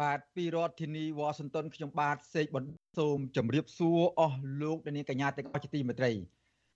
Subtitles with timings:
[0.00, 6.12] បាទពីរដ្ឋធានីវ៉ាស៊ីនតោនខ្ញុំបាទសេកបណ្ឌសូមជម្រាបសួរអស់លោកអ្នកនាងកញ្ញាទាំងអស់ជាទីមេត្រី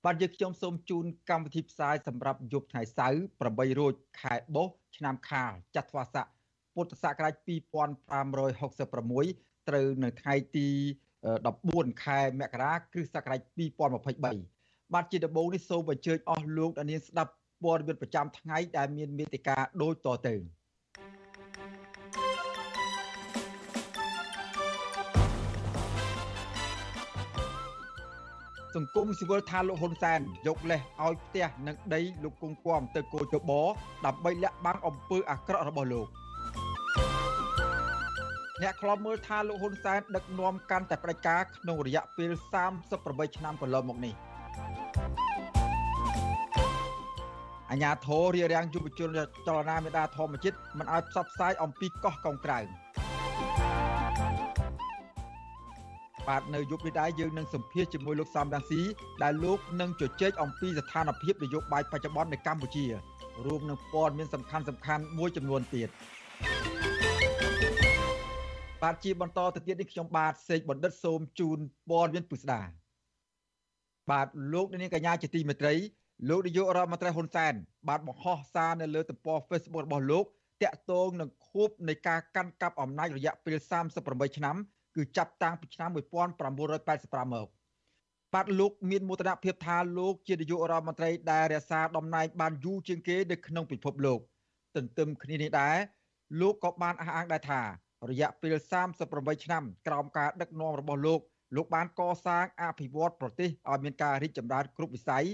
[0.05, 6.27] បាទយើងខ្ញុំសូមជូនកម្មវិធីផ្សាយសម្រាប់យប់ថ្ងៃសៅរ៍8រោចខែបុស្សឆ្នាំខាលចត្វាស័ក
[6.75, 10.69] ពុទ្ធសករាជ2566ត្រូវនៅថ្ងៃទី
[11.35, 13.41] 14ខែមករាគ្រិស្តសករាជ
[14.19, 17.33] 2023បាទជាដំបូងនេះសូមអញ្ជើញអស់លោកអ្នកនាងស្ដាប់
[17.63, 20.37] ព័ត៌មានប្រចាំថ្ងៃដែលមានមេតិការដូចតទៅ
[28.75, 33.51] សង្គមស៊ីវិលថាលោកហ៊ុនសែនយកលេសឲ្យផ្ទះនិងដីលោកគង់គំទៅគោចប
[34.07, 36.09] ដើម្បីលាក់បាំងអំពើអាក្រក់របស់លោក
[38.63, 42.31] អ្នកខ្លំមើលថាលោកហ៊ុនសែនដឹកនាំកាន់តែផ្ដាច់ការក្នុងរយៈពេល
[42.85, 44.15] 38ឆ្នាំកន្លងមកនេះ
[47.71, 49.09] អញ្ញាធររារាំងយុវជន
[49.47, 52.84] ចលនាមេដាធម្មជាតិមិនឲ្យផ្សព្វផ្សាយអំពីកោះកុងក្រៅ
[56.29, 58.81] បាទនៅយប់នេះដែរយើងនឹងសម្ភាសជាមួយលោកសំរាំងស៊ី
[59.23, 62.85] ដែលលោកនឹងជជែកអំពីស្ថានភាពនយោបាយបច្ចុប្បន្ននៅកម្ពុជា
[63.47, 65.89] រួមនឹងព័ត៌មានសំខាន់សំខាន់មួយចំនួនទៀត
[68.83, 71.59] បាទជាបន្តទៅទៀតនេះខ្ញុំបាទសេកបណ្ឌិតសូមជូន
[71.91, 72.61] ព័ត៌មានពិស្ដា
[74.11, 75.75] បាទលោកនាងកញ្ញាជាទីមេត្រី
[76.29, 77.55] លោកនាយករដ្ឋមន្ត្រីហ៊ុនសែន
[77.89, 80.25] បានបង្ហោះសារនៅលើទំព័រ Facebook របស់លោក
[80.63, 83.57] តាក់ទងនឹងខួបនៃការកាន់កាប់អំណាចរយៈពេល
[83.97, 84.57] 38ឆ្នាំ
[84.97, 87.49] គឺចាប់តាំងពីឆ្នាំ1985មក
[88.35, 94.21] បាទលោកមានមោទនភាពថាលោកជានាយករដ្ឋមន្ត្រីដែលរក្សាតំណែងបានយូរជាងគេនៅក្នុងពិភពលោក
[94.77, 95.77] ទន្ទឹមគ្នានេះដែរ
[96.41, 97.61] លោកក៏បានអះអាងដែរថា
[98.11, 98.57] រយៈពេល
[99.01, 101.21] 38ឆ្នាំក្រោមការដឹកនាំរបស់លោក
[101.57, 105.25] លោកបានកសាងអភិវឌ្ឍប្រទេសឲ្យមានការរីកចម្រើនគ្រប់វិស័យ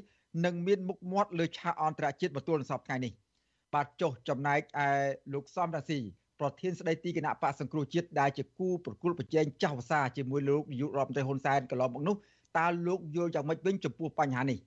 [0.45, 3.13] និងមានមុខមាត់លើឆាកអន្តរជាតិបន្ទាល់សពថ្ងៃនេះ
[3.75, 4.89] បាទចុះចំណែកឯ
[5.33, 6.01] លោកសំរាស៊ី
[6.41, 12.17] ប្រធានស្ដីទីគណៈបកសង្គ្រោះជាតិដែលជាគូប្រគល់ប្រជែងចាស់ភាសាជាមួយលោកនាយករដ្ឋមន្ត្រីហ៊ុនសែនកន្លងមកនោះ
[12.59, 14.59] តើលោកយល់យ៉ាងម៉េចវិញចំពោះបញ្ហានេះ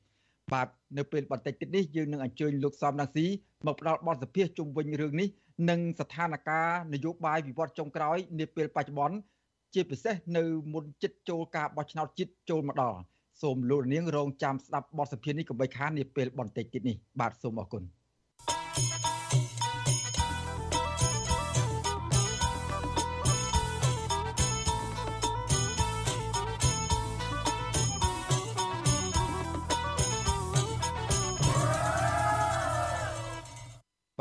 [0.53, 0.67] បាទ
[0.97, 3.25] នៅពេលបន្តិចទៀតនេះយើងនឹងអញ្ជើញលោកសំរងស៊ី
[3.65, 5.27] មកផ្ដល់បទសម្ភាសជុំវិញរឿងនេះ
[5.69, 9.17] និងស្ថានភាពនយោបាយវិវត្តចុងក្រោយនាពេលបច្ចុប្បន្ន
[9.73, 12.99] ជាពិសេសនៅមុនចិត្តចូលការបោះឆ្នោតជាតិចូលមកដល់
[13.41, 17.83] សូមលោកនាងរងចាំស្ដាប់បទសម្ភាសនេះកុំបីខាននាពេលបន្តិចទៀតនេះបាទសូមអរគុណ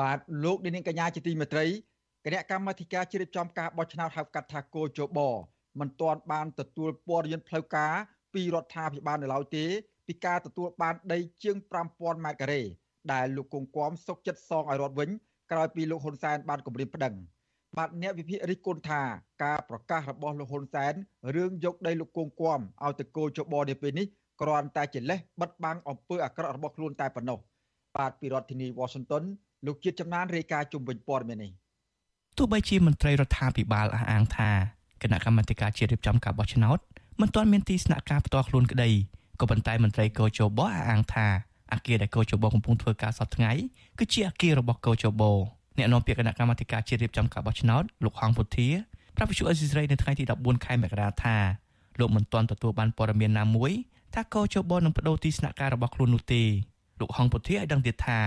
[0.02, 1.66] បាទលោកនាងកញ្ញាជាទីមេត្រី
[2.24, 5.18] គណៈកម្មាធិការជ្រៀបចំការបោះឆ្នោតហៅកាត់ថាគោជប
[5.80, 7.92] មិនទាន់បានទទួលព័ត៌មានផ្លូវការ
[8.34, 9.64] ពីរដ្ឋាភិបាលនៅឡើយទេ
[10.06, 11.56] ពីការទទួលបានដីជាង
[11.91, 12.62] 5000ម៉ែត្រការ៉េ
[13.12, 15.10] ដែលលោកគង្គគំសុកចិត្តសងឲ្យរដ្ឋវិញ
[15.52, 17.14] ក្រោយពីលោកហ៊ុនសែនបានគម្រាមប្តឹង
[17.76, 19.02] បាទអ្នកវិភាគរិះគន់ថា
[19.44, 20.94] ការប្រកាសរបស់លោកហ៊ុនសែន
[21.36, 24.06] រឿងយកដីលោកគង្គគំឲ្យទៅគោជបនៅពេលនេះ
[24.41, 27.38] គ្រាន់តែជាលេសបិទបាំងអំពើអាក្រក់របស់ខ្លួនតែប៉ុណ្ណោះ
[27.96, 29.24] បាទពីរដ្ឋធានី Washington
[29.66, 31.52] លោកជាតិចំណានរាយការណ៍ជុំវិញព័ត៌មាននេះ
[32.38, 34.50] ទោះបីជាមន្ត្រីរដ្ឋាភិបាលអះអាងថា
[35.02, 36.78] គណៈកម្មាធិការជាតិរៀបចំការបោះឆ្នោត
[37.20, 38.90] មិនទាន់មានទីស្នាក់ការផ្ទាល់ខ្លួនក្តី
[39.40, 41.26] ក៏ប៉ុន្តែមន្ត្រីកោជបអះអាងថា
[41.72, 43.52] អគារដែលកោជបកំពុងធ្វើការសប្តាហ៍ថ្ងៃ
[43.98, 45.22] គឺជាអគាររបស់កោជប
[45.78, 48.68] អ្នកនាំពាក្យគណៈកម្មាធិការជាតិរៀបចំការបោះឆ្នោតលោកហងពុធា
[49.16, 51.36] ប្រាប់វិទ្យុអេស៊ីសរ៉ៃនៅថ្ងៃទី14ខែមករាថា
[52.00, 53.72] លោកមិនទាន់ទទួលបានព័ត៌មានណាមួយ
[54.14, 56.42] ថាកោជបនឹងបដូរទីស្នាក់ការរបស់ខ្លួននោះទេ
[57.00, 58.18] លោកហងពុធាឲ្យដឹងទៀតថា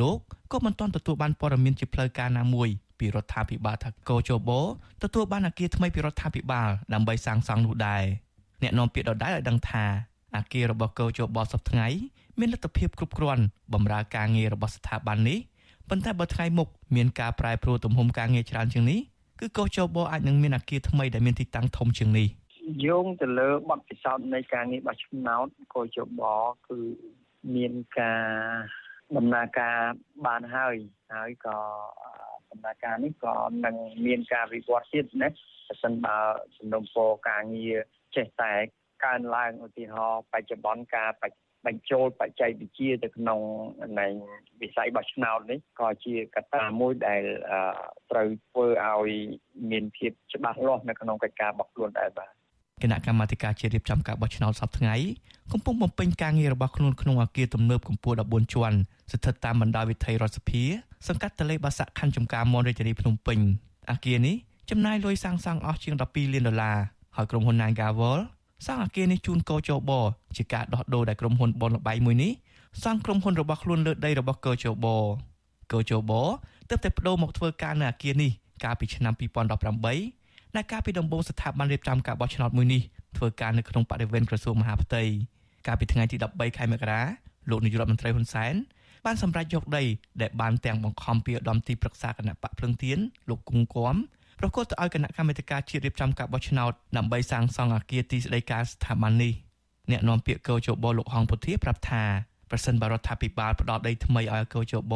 [0.00, 0.18] លោក
[0.52, 4.50] ក៏មិនទាន់ទទួលបានព័ត៌មានជាផ្លូវការណាមួយពីរដ្ឋាភិបាលថាកោជប
[5.02, 8.04] ទទួលបានអគារថ្មីពីរដ្ឋាភិបាលដើម្បីសាងសង់នោះដែរ
[8.62, 9.84] អ្នកនាំពាក្យដដែលឲ្យដឹងថា
[10.36, 11.88] អគាររបស់កោជបសប្តាហ៍ថ្ងៃ
[12.38, 13.44] មានលទ្ធភាពគ្រប់គ្រាន់
[13.74, 15.38] បម្រើការងាររបស់ស្ថាប័ននេះ
[15.88, 19.00] ប៉ុន្តែបើថ្ងៃមុខមានការប្រែប្រួលទំហំការងារច្រើនជាងនេះ
[19.40, 22.28] គឺកោជបអាចនឹងមានអគារថ្មីដែលមានទីតាំងធំជាងនេះ
[22.86, 26.22] យោងទៅលើបទពិសោធន៍នៃការងារបោះឆ្នោតកោជប
[26.68, 26.78] គឺ
[27.54, 28.24] មានការ
[29.16, 29.76] ដំណើរការ
[30.26, 30.76] បានហើយ
[31.14, 31.58] ហើយក៏
[32.50, 33.76] ដំណើរការនេះក៏នឹង
[34.06, 36.16] មានការវិវត្តទៀតណាបើសិនបើ
[36.58, 37.76] សំណុំពរការងារ
[38.16, 38.52] ចេះតែ
[39.04, 41.10] កើនឡើងឧទាហរណ៍បច្ចុប្បន្នការ
[41.66, 43.40] បញ្ចូលបច្ចេកវិទ្យាទៅក្នុង
[44.00, 44.06] នៃ
[44.62, 47.22] វិស័យបោះឆ្នោតនេះក៏ជាកត្តាមួយដែល
[48.10, 49.10] ត្រូវធ្វើឲ្យ
[49.70, 52.32] មានភាពច្បាស់លាស់នៅក្នុងកិច្ចការបោះខ្លួនដែរបាទ
[52.82, 54.94] គណៈកម្មាធិការជាតិរៀបចំការបោះឆ្នោតសប្តាហ៍ថ្ងៃ
[55.52, 58.78] កំពុងបំពេញការងាររបស់ខ្លួនក្នុងអគារទំនើបកម្ពស់14ជាន់
[59.12, 60.62] ស្ថិតតាមបណ្ដោយវិថីរដ្ឋសភា
[61.08, 63.38] សង្កាត់តលេបាសាក់ខណ្ឌចំការមនរាជធានីភ្នំពេញ
[63.90, 64.36] អគារនេះ
[64.70, 66.78] ចំណាយលុយសាងសង់អស់ជាង12លានដុល្លារ
[67.16, 68.20] ហើយក្រុមហ៊ុន Nagawal
[68.66, 69.90] សាងអគារនេះជូនកោជប
[70.36, 72.32] ជាការដោះដូរដែលក្រុមហ៊ុនបនលបៃមួយនេះ
[72.82, 74.86] សង់ក្រុមហ៊ុនរបស់ខ្លួនលើដីរបស់កោជប
[75.72, 76.12] កោជប
[76.68, 78.30] ទើបតែបដូរមកធ្វើការនៅអគារនេះ
[78.64, 80.25] កាលពីឆ្នាំ2018
[80.56, 82.82] ដែលកាលពីដំបូងស្ថាប័នរៀបចំការបោះឆ្នោតមួយនេះ
[83.16, 85.02] ធ្វើការនៅក្នុងបរិវេណក្រសួងមហាផ្ទៃ
[85.66, 87.02] កាលពីថ្ងៃទី13ខែមករា
[87.50, 88.54] លោកនាយករដ្ឋមន្ត្រីហ៊ុនសែន
[89.04, 89.84] បានសម្រេចយកដី
[90.22, 92.98] ដែលបានទាំងបង្ខំពីឧត្តមទីប្រឹក្សាគណៈបកភ្លឹងទៀន
[93.28, 93.94] លោកគង់គំ
[94.40, 99.32] ប្រកាសទៅឲ្យគណៈកម្មាធិការជាតិរៀបចំការបោះឆ្នោតដើម្បីសាងសង់អគារទីស្តីការស្ថាប័ននេះ
[99.90, 102.02] អ្នកនាំពាក្យកោជបលោកហងពុធាប្រាប់ថា
[102.50, 104.94] ប្រសិនបើរដ្ឋាភិបាលផ្ដល់ដីថ្មីឲ្យកោជប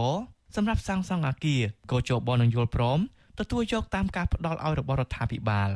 [0.56, 3.00] សម្រាប់សាងសង់អគារកោជបនឹងយល់ព្រម
[3.40, 5.70] ទទួលយកតាមការផ្ដល់ឲ្យរបស់រដ្ឋាភិបាល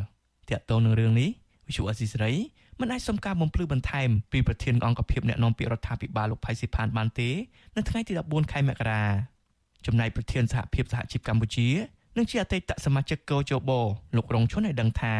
[0.50, 1.31] តាក់ទងនឹងរឿងនេះ
[1.69, 2.34] វិសុអស៊ីសេរី
[2.81, 7.31] មិនអាចសុំការបំភ្លឺបន្ថែមពីប្រធានអង្គភិបអ្នកនាំពាក្យរដ្ឋាភិបាលលោកផៃស៊ីផានបានទេ
[7.76, 9.02] នៅថ្ងៃទី14ខែមករា
[9.87, 11.69] ចំណែកប្រធានសហភាពសហជីពកម្ពុជា
[12.16, 13.70] និងជាអតីតសមាជិកកោជប
[14.17, 15.14] លោករងឈុនឲ្យដឹងថា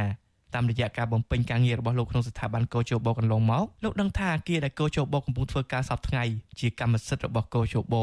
[0.55, 6.25] តាមរយៈការបំពេញការងាររបស់លោកក្នុងស្ថាប័នកោជបកន្លងមកលោកដឹងថាអាគារដែលកោជបកំពុងធ្វើការសពថ្ងៃ
[6.61, 7.95] ជាកម្មសិទ្ធិរបស់កោជប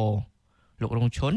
[0.81, 1.33] លោករងឈុន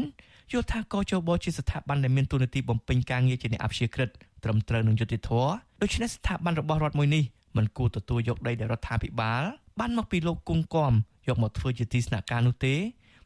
[0.51, 4.09] យល់ថាកោជបជាស្ថាប័នដែលមានទូនាទីបំពេញការងារជាអ្នកអព្យាក្រឹត
[4.43, 5.49] ត្រឹមត្រូវនឹងយុត្តិធម៌
[5.81, 7.23] ដូច្នេះស្ថាប័នរបស់រដ្ឋមួយនេះ
[7.57, 9.43] មិនគួរទទួលយកដីដែលរដ្ឋាភិបាល
[9.79, 10.93] បានមកពីលោកគង់គំ
[11.27, 12.75] យកមកធ្វើជាទីស្នាក់ការនោះទេ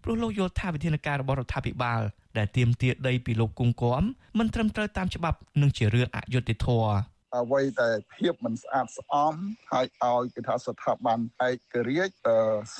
[0.04, 2.02] ព្រោះលោកយល់ថាវិធានការរបស់រដ្ឋាភិបាល
[2.38, 4.02] ដែលទាមទារដីពីលោកគង់គំ
[4.40, 6.92] មិនត្រឹមត្រូវតាមច្បាប់និងជារឿងអយុត្តិធម៌
[7.38, 9.34] អ្វីដែលភាពមិនស្អាតស្អំ
[9.72, 12.16] ហើយឲ្យគេថាស្ថាប័នឯករាជ្យ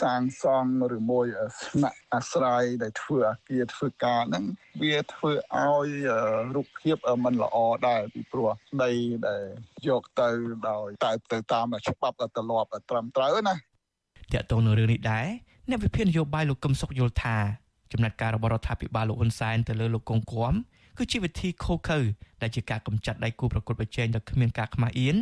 [0.02, 1.26] សាងសង់ឬមួយ
[1.64, 4.46] ស្នាក់អាស្រ័យដែលធ្វើអាគារធ្វើការហ្នឹង
[4.82, 5.90] វាធ្វើឲ្យ
[6.56, 7.58] រូបភាពមិនល្អ
[7.88, 8.50] ដែរពីព្រោះ
[8.84, 8.92] ដី
[9.28, 9.44] ដែល
[9.88, 10.30] យកទៅ
[10.70, 13.56] ដោយតែទៅតាមច្បាប់ត្រឡប់ត្រឹមត្រូវណា
[14.34, 15.28] តើតើនៅរឿងនេះដែរ
[15.70, 17.38] អ្នកវិភាគនយោបាយលោកកឹមសុខយល់ថា
[17.92, 20.54] ចំណាត់ការរបស់រដ្ឋាភិបាលលោកហ៊ុនសែនទៅលើលោកកុងគំ
[21.00, 22.00] គឺជាវិធីខូខើ
[22.42, 25.16] ដែលជាការកម្ចាត់ដៃគូប្រកួតប្រជែងដោយគ្មានការខ្មាស់អៀន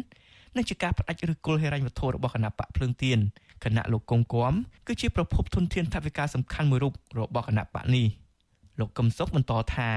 [0.55, 3.19] និងជាការផ្ដាច់ឬគល់ហិរញ្ញវត្ថុរបស់គណៈបកភ្លើងទៀន
[3.63, 4.53] គណៈលោកកុងគំ
[4.87, 8.07] គឺជាប្រភពធនធានថវិកាសំខាន់មួយរូបរបស់គណៈបកនេះ
[8.79, 9.89] លោកកឹមសុខបន្តថា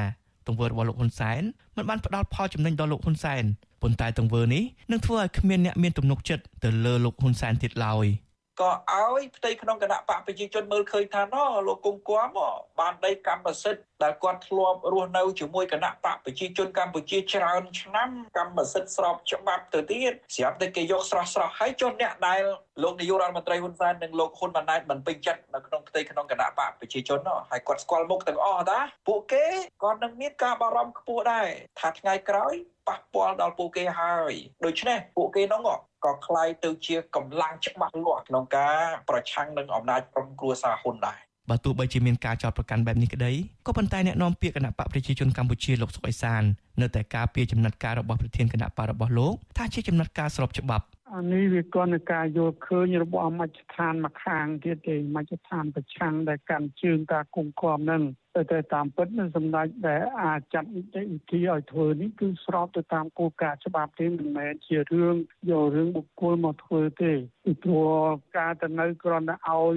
[0.47, 1.43] ទង្វើរបស់លោកហ៊ុនសែន
[1.77, 3.45] មិនបានផ្ដល់ផលចំណេញដល់លោកហ៊ុនសែន
[3.83, 8.07] ប៉ុន្តែទង្វើនេះនឹងធ្វើឲ្យគ្មានអ្នកមានទំនុកចិត្តទៅលើលោកហ៊ុនសែនទៀតឡើយ។
[8.61, 11.35] ក៏ឲ្យផ្ទៃក្នុងគណៈបកប្រជាជនមើលឃើញថាណ
[11.67, 12.39] លោកគង់គួម
[12.81, 22.43] បានដីកម្មសិទ្ធិដែលគាត់ធ្លាប់រស់នៅជាមួយគណៈបកប្រជាជនកម្ពុជាច្រើនឆ្នាំកម្មសិទ្ធិស្របច្បាប់ទៅទៀតស្រាប់តែគេយកស្រស់ស្រស់ហើយចុះអ្នកដែល
[22.83, 28.79] លោកនាយករដ្ឋមន្ត្រីហ៊ុនសែននិងលោកហ៊ុនម៉ាណែតមិនពេញចិត្តនៅក្នុងផ្ទៃក្នុងគណៈបកប្រជាជននោះហើយគាត់ស្គាល់មុខទាំងអស់តា
[29.09, 29.45] ពួកគេ
[29.85, 31.49] ក៏នឹងមានការបារម្ភខ្ពស់ដែរ
[31.81, 32.55] ថាថ្ងៃក្រោយ
[32.89, 34.33] ប៉ះពាល់ដល់ពួកគេហើយ
[34.65, 38.78] ដូច្នេះពួកគេនោះ ក៏คล้ายទៅជាកម្លាំងច្បាស់លាស់ក្នុងការ
[39.10, 43.32] ប្រឆាំងនឹងអំណាចក្រុមគ្រួសារហ៊ុនដែរបើទោះបីជាមានការចោទប្រកាន់បែបនេះក្តី
[43.68, 46.44] ក៏ប៉ុន្តែអ្នកនាំពាក្យគណៈបកប្រជាជនកម្ពុជាលោកសុកអេសាន
[46.82, 50.86] នៅតែការពីចំណាត់ការរបស់ប្រធានគណៈបករបស់លោកថាជាចំណាត់ការស្របច្បាប់
[51.17, 58.03] អានេះវាក៏នៅការយល់ឃើញរបស់មជ្ឈដ្ឋានមកខាងទៀតទេមជ្ឈដ្ឋានប្រឆាំងដែលកាន់ជើងការគុំគំនឹង
[58.35, 60.83] តែតែតាមពិតនឹងសម្ដេចដែលអាចចាត់វិ
[61.31, 65.17] ធីឲ្យធ្វើនេះគឺស្របទៅតាមគោលការណ៍ច្បាប់ទេមិនមែនជារឿង
[65.51, 67.13] យករឿងបុគ្គលមកធ្វើទេ
[67.45, 67.95] ពីព្រោះ
[68.39, 69.77] ការទៅនៅគ្រាន់តែឲ្យ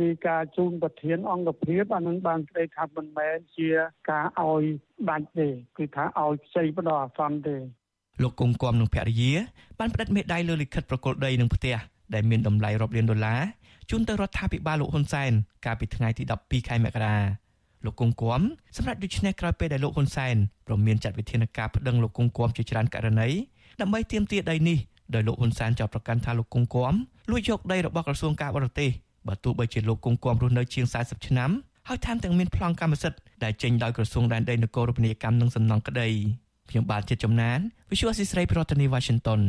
[0.00, 3.68] រីការជូនប្រធានអង្គភាពអានឹងបានស្ដីថាមិនមែនជា
[4.10, 4.64] ការឲ្យ
[5.10, 7.58] ដាច់ទេគឺថាឲ្យខ្ចីបដអាសន្នទេ
[8.22, 9.32] លោកគង់គំនឹងភរិយា
[9.78, 11.76] បានផ្តិតមេដាយលើលិខិតប្រគល់ដីនឹងផ្ទះ
[12.14, 13.40] ដែលមានតម្លៃរាប់លានដុល្លារ
[13.90, 15.32] ជូនទៅរដ្ឋាភិបាលលោកហ៊ុនសែន
[15.64, 17.16] កាលពីថ្ងៃទី12ខែមករា
[17.84, 18.40] លោកគង់គំ
[18.76, 23.28] សម្រាប់ដូច្នេះក្រោយពេលដែលលោកហ៊ុនសែនប្រមានចាត់វិធានការប្តឹងលោកគង់គំជាច្រើនករណី
[23.80, 24.78] ដើម្បីទាមទារដីនេះ
[25.14, 26.94] ដោយលោកហ៊ុនសែនចោទប្រកាន់ថាលោកគង់គំ
[27.30, 28.90] លួចយកដីរបស់ក្រសួងការបរទេស
[29.28, 31.50] បើទោះបីជាលោកគង់គំរស់នៅជាង40ឆ្នាំ
[31.88, 36.08] ហើយថែមទាំងមានប្លង់កម្មសិទ្ធិដែលចេញដោយក្រសួងដែនដីនគររូបនីយកម្មនិងសំណង់ក្តី
[36.70, 37.14] ខ្ញុំបាទជា
[37.86, 39.40] ចំណាន Visual Assisray ប្រធានាទី Washington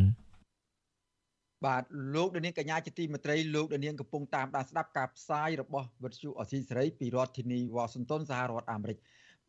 [1.65, 1.83] បាទ
[2.15, 8.97] លោកដានៀងកញ្ញាជាទីមេត្រីលោកដានៀងកំពុងតាមដានស្ដាប់ការផ្សាយរបស់វិទ្យុអស៊ីសេរីពីរដ្ឋធានីវ៉ាស៊ីនតោនសហរដ្ឋអាមេរិក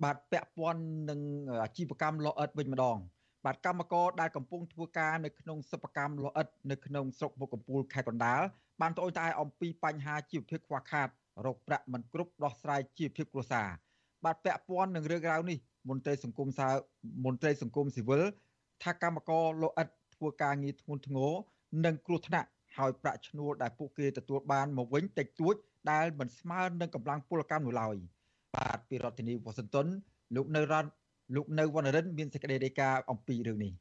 [0.02, 1.20] បាទពាក់ព័ន្ធនឹង
[1.64, 2.98] អាជីវកម្មលោអិតវិញម្ដង
[3.44, 8.42] បាទកម្មករដែលកំពុងធ្វើការនៅក្នុងសិប្បកម្មលោអិតនៅក្នុងស្រុកមុខកំពូលខេត្តកណ្ដាល
[8.80, 11.08] បានត្អូញត្អែអំពីបញ្ហាជីវភាពខ្វះខាត
[11.44, 13.68] រោគប្រាក់មិនគ្រប់ដោះស្រាយជីវភាពគ្រួសារ
[14.24, 16.60] បាទពាក់ព័ន្ធនឹងរឿងរ៉ាវនេះមន្ត្រីសង្គមស
[17.24, 18.22] មន្ត្រីសង្គមស៊ីវិល
[18.82, 21.32] ថាកម្មករលោអិតធ្វើការងារធ្ងន់ធ្ងរ
[21.84, 25.54] និងគ្រោះថ្នាក់ហើយប្រាក់ឈ្នួលដែលពួកគេទទួលបានមកវិញតិចតួច
[25.90, 27.96] ដែលមិនស្មើនឹងកម្លាំងពលកម្មនោះឡើយ
[28.56, 29.86] បាទពីរដ្ឋធានីវ៉ាស៊ីនតោន
[30.36, 30.88] លោកនៅរ៉ាន់
[31.34, 33.72] លោកនៅវណ្ណរិនមានសេចក្តីរាយការណ៍អំពីរឿងនេះ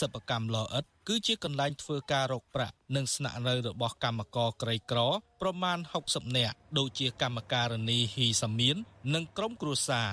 [0.00, 5.00] សិប្បកម្មលអិតគឺជាកន្លែងធ្វើការរកប្រាក់និងស្នាក់នៅរបស់កម្មករក្រីក្រ
[5.40, 8.76] ប្រមាណ60នាក់ដូចជាកម្មការិនីហ៊ីសាមៀន
[9.14, 10.10] និងក្រុមគ្រួសារ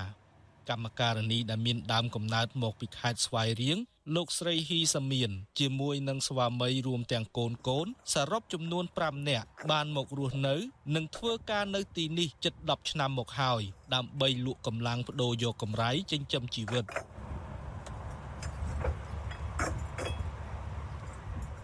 [0.70, 3.78] កម្មការិនីដែលមានដើមកំណើតមកពីខេត្តស្វាយរៀង
[4.16, 10.54] លោកស្រីហ៊ីសាមៀនជាមួយនឹងស្វាមីរួមទាំងកូនកូនសរុបចំនួន5នាក់បានមករស់នៅ
[10.94, 13.62] និងធ្វើការនៅទីនេះជិត10ឆ្នាំមកហើយ
[13.94, 16.86] ដើម្បីលក់កម្លាំងបដូរយកកម្រៃចិញ្ចឹមជីវិត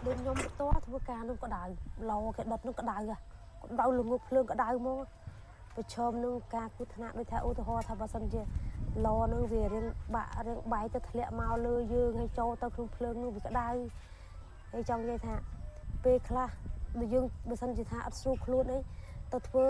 [0.05, 1.63] ដូចខ្ញុំផ្ទាល់ធ្វើការនឹងក្តៅ
[2.09, 5.05] ឡគេដុតនឹងក្តៅក្តៅល្ងប់ភ្លើងក្តៅមក
[5.75, 8.41] ប្រឈមនឹងការគូថ្នាក់ដូចថាឧទាហរណ៍ថាបើសិនជា
[9.05, 13.69] ឡនឹងវារៀងបាក់រៀងបែកទៅធ្លាក់មកលើយើងហើយចូលទៅក្នុងភ្លើងនោះវាក្តៅ
[14.73, 15.35] ហើយចង់និយាយថា
[16.03, 16.49] ពេលខ្លះ
[16.99, 18.79] ដូចយើងបើសិនជាថាអត់ស្រួលខ្លួនអី
[19.33, 19.65] ទៅធ្វើ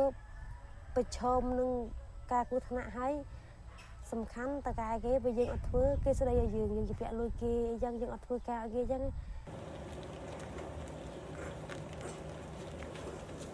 [0.95, 1.71] ប្រឈមនឹង
[2.31, 3.13] ការគូថ្នាក់ហើយ
[4.11, 9.03] សំខាន់តកែគេបើយើងអត់ធ្វើគេស្ដីឲ្យយើងយើងជាពាក់លុយគេអីចឹងយើងអត់ធ្វើការឲ្យគេចឹង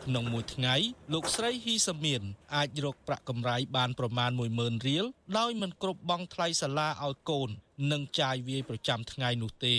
[0.08, 0.76] ក្នុងមួយថ្ងៃ
[1.14, 2.22] លោកស្រីហ៊ីសាមៀន
[2.56, 5.06] អាចរកប្រាក់កម្រៃបានប្រមាណ10000រៀល
[5.38, 7.50] ដោយមិនគ្រប់បង់ថ្លៃសាលាឲ្យកូន
[7.92, 9.76] និងចាយវាយប្រចាំថ្ងៃនោះទេ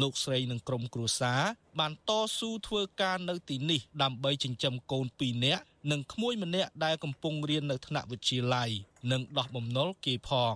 [0.00, 1.42] លោកស្រីនិងក្រុមគ្រួសារ
[1.78, 8.70] បានតស៊ូធ្វើការនៅទីនេះ ដើម្បីចិញ្ចឹមកូន2នាក់និងក្មួយម្នាក់ដែលកំពុងរៀននៅថ្នាក់វិទ្យាល័យ
[9.12, 10.54] និងដោះបំណុលគេផង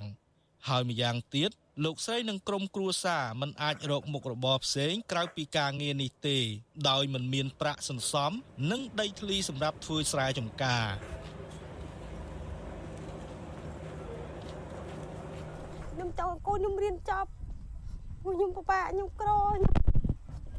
[0.69, 1.51] ហើយម្យ៉ាងទៀត
[1.81, 6.39] លោកស្រីនិងក្រុមគ្រួសារមិនអាចរកមុខរបរផ្សេងក្រៅពីការងារនេះទេ
[6.89, 8.33] ដោយមិនមានប្រាក់សន្សំ
[8.71, 10.87] និងដីធ្លីសម្រាប់ធ្វើស្រែចម្ការ
[15.93, 17.31] ខ្ញុំចង់កូនខ្ញុំរៀនចប់
[18.23, 19.31] ខ្ញុំពិបាកខ្ញុំក្រ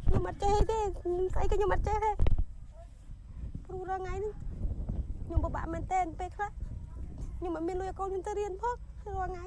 [0.07, 2.11] ខ្ញុំអត់ចេះទេស្អីក៏ខ្ញុំអត់ចេះទេ
[3.65, 4.33] ព្រោះរាល់ថ្ងៃនេះ
[5.25, 6.49] ខ្ញុំពិបាកមែនទែនពេលខ្លះ
[7.37, 8.75] ខ្ញុំអត់មានលុយឲ្យកូនខ្ញុំទៅរៀនផង
[9.17, 9.45] រាល់ថ្ងៃ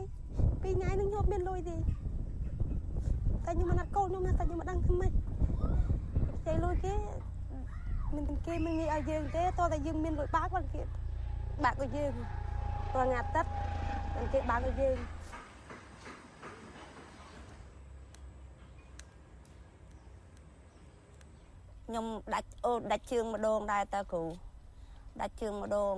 [0.62, 5.12] ពីរថ្ងៃនឹងខ្ញុំមានលុយទេតែខ្ញុំមិនអត់កូនខ្ញុំណាតែខ្ញុំមិនដឹងធ្វើម៉េច
[6.46, 6.94] តែលុយគេ
[8.16, 10.82] មិនគេមិនងាយឲ្យយើងទេតោះតែយើងមានលុយបើកគាត់គេ
[11.64, 12.12] បើកឲ្យយើង
[12.96, 13.50] រាល់ថ្ងៃអាទិត្យ
[14.32, 14.96] គេបើកឲ្យយើង
[21.86, 24.24] ខ្ញុំដាច់អូដាច់ជើងម្ដងដែរតើគ្រូ
[25.20, 25.94] ដាច់ជើងម្ដង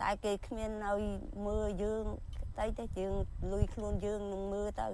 [0.00, 1.00] តែគេគ្មានឲ្យ
[1.46, 2.04] មើលយើង
[2.58, 3.12] ទៅទៅជើង
[3.52, 4.88] លុយខ្លួនយើងនឹងមើលទៅ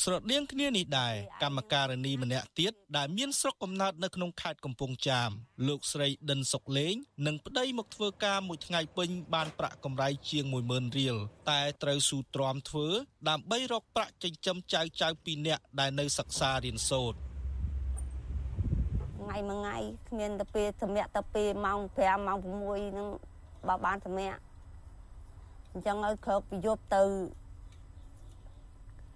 [0.00, 5.30] ស្រដៀងគ្នានេះដែរកម្មការិនីម្នាក់ទៀតដែលមានស្រុកកំណើតនៅក្នុងខេត្តកំពង់ចាម
[5.68, 6.94] លោកស្រីដិនសុកលេង
[7.26, 11.16] នឹងប្តីមកធ្វើការមួយថ្ងៃពេញបានប្រាក់កម្រៃជាង10000រៀល
[11.50, 12.88] តែត្រូវស៊ូទ្រាំធ្វើ
[13.28, 17.18] ដើម្បីរកប្រាក់ចិញ្ចឹមចៅចៅពីរនាក់ដែលនៅសិក្សារៀនសូត្រ
[19.20, 19.76] ថ្ងៃមួយថ្ងៃ
[20.08, 23.08] គ្មានទៅពេលសម្រាប់ទៅពេលម៉ោង5ម៉ោង6ហ្នឹង
[23.68, 24.40] បើបានសម្រាប់
[25.74, 27.02] អញ្ចឹងឲ្យក្រោកពីយប់ទៅ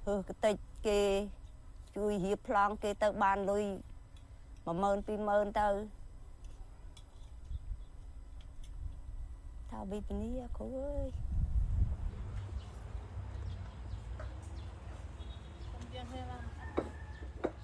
[0.05, 0.55] ហឺកតិច
[0.87, 1.01] គេ
[1.97, 3.65] ជួយរៀបប្លង់គេទៅបានលុយ
[4.67, 5.69] 10000 20000ទៅ
[9.71, 11.09] ថាវិបនីគ្រូអើយ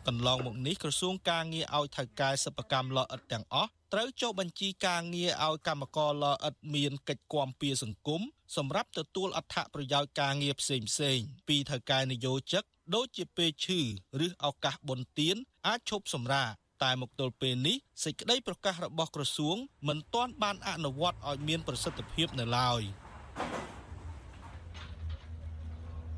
[0.06, 8.20] កន្លងមកនេះក្រសួងការងារឲ្យថៅកែសិប្បកម្មលអិតទាំងអស់ ត្រូវចុះបញ្ជីការងារឲ្យកម្មករលអិតមានកិច្ចគាំពៀសង្គម
[8.56, 11.18] សម្រាប់ទទួលអត្ថប្រយោជន៍ការងារផ្សេងផ្សេង
[11.48, 13.80] ពីថៅកែនយោជកដូចជាពេលឈឺ
[14.26, 16.48] ឬឱកាសបុណ្យទានអាចឈប់សម្រាក
[16.82, 19.56] តែមកទល់ពេលនេះសេចក្តីប្រកាសរបស់ក្រសួង
[19.88, 22.82] មិនទាន់បានអនុវត្តឲ្យមានប្រសិទ្ធភាពនៅឡើយ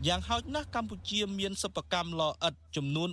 [0.06, 3.10] យ៉ាងហោចណាស់កម្ពុជាមានសិប្បកម្មលអិតចំនួន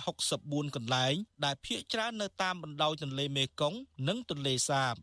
[0.00, 1.14] 464កន្លែង
[1.44, 4.94] ដែលភាគច្រើននៅតាមបណ្ដោយទន្លេមេគង្គនិងទន្លេសាប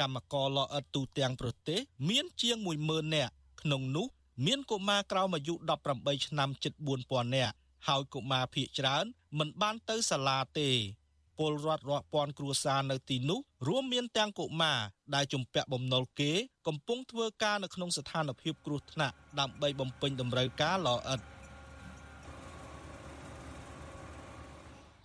[0.00, 2.56] កម្មករលអិតទូទាំងប្រទេស មានជាង
[2.86, 4.06] 10000នាក់ក្នុងនោះ
[4.46, 5.54] មានកុមារក្រោមអាយុ
[5.90, 6.72] 18ឆ្នាំជិត
[7.04, 7.54] 4000នាក់
[7.88, 9.04] ហើយកុមារភ័យច្រើន
[9.38, 10.70] មិនបានទៅសាលាទេ
[11.38, 14.78] ពលរដ្ឋរាប់ពាន់គ្រួសារនៅទីនោះរួមមានទាំងកុមារ
[15.14, 16.32] ដែលជំពាក់បំណុលគេ
[16.66, 21.20] កំពុងធ្វើការនៅក្នុងស្ថានភាពគ្រោះថ្នាក់ដើម្បីបំពេញតម្រូវការលអិត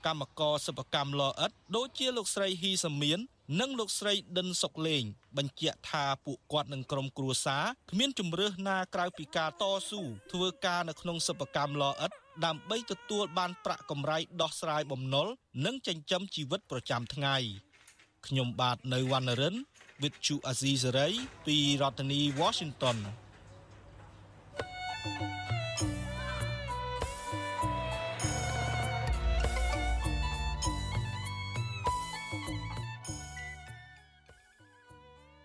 [0.06, 3.20] កម្មករសិប្បកម្មលអិតដូចជាលោកស្រីហ៊ីសាមៀន
[3.60, 5.04] និងលោកស្រីដិនសុកលេង
[5.38, 12.12] បញ្ជាក់ថាពួកគាត់និងក្រុមគ្រួសារគ្មានជំរើសណាក្រៅពីការតស៊ូធ្វើការនៅក្នុងសិប្បកម្មលអិត
[12.46, 15.28] ដើម្បីទទួលបានប្រាក់កម្រៃដោះស្រាយបំណុល
[15.66, 17.36] និងចិញ្ចឹមជីវិតប្រចាំថ្ងៃ
[18.28, 19.56] ខ្ញុំបាទនៅវណ្ណរិន
[20.02, 21.14] with Chu Azizi Saray
[21.46, 22.98] ពីរដ្ឋធានី Washington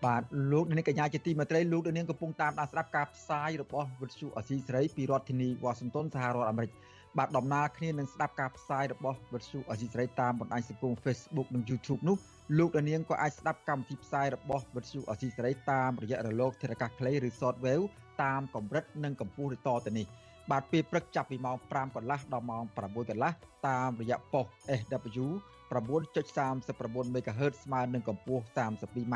[0.05, 0.21] បាទ
[0.51, 6.71] លោកនាងកញ្ញាជាទីមេត្រីលោកនាងកំពុងតាមដានស្ដាប់ការផ្សាយរបស់វិទ្យុអស៊ីសេរីពីរដ្ឋធានីវ៉ាស៊ីនតោនសហរដ្ឋអាមេរិក
[7.17, 12.17] បាទដំណើរគ្នានឹងស្ដាប់ការផ្សាយរបស់វិទ្យុអេស៊ីសរ៉ៃតាមបណ្ដាញសង្គម Facebook និង YouTube នោះ
[12.57, 17.85] លោកដានាងក៏អាចស្ដាប់កម្មវិធីផ្សាយរបស់វិទ្យុអេស៊ីសរ៉ៃតាមរយៈរលកធារកាសខ្លីឬ Shortwave
[18.23, 20.05] តាមកម្រិតនិងកម្ពស់ឬតទៅនេះ
[20.51, 23.31] បាទពេលព្រឹកចាប់ពីម៉ោង5កន្លះដល់ម៉ោង6កន្លះ
[23.67, 24.45] តាមរយៈប៉ុស
[24.79, 25.27] SW
[25.71, 29.15] 9.39 MHz ស្មើនឹងកម្ពស់ 32m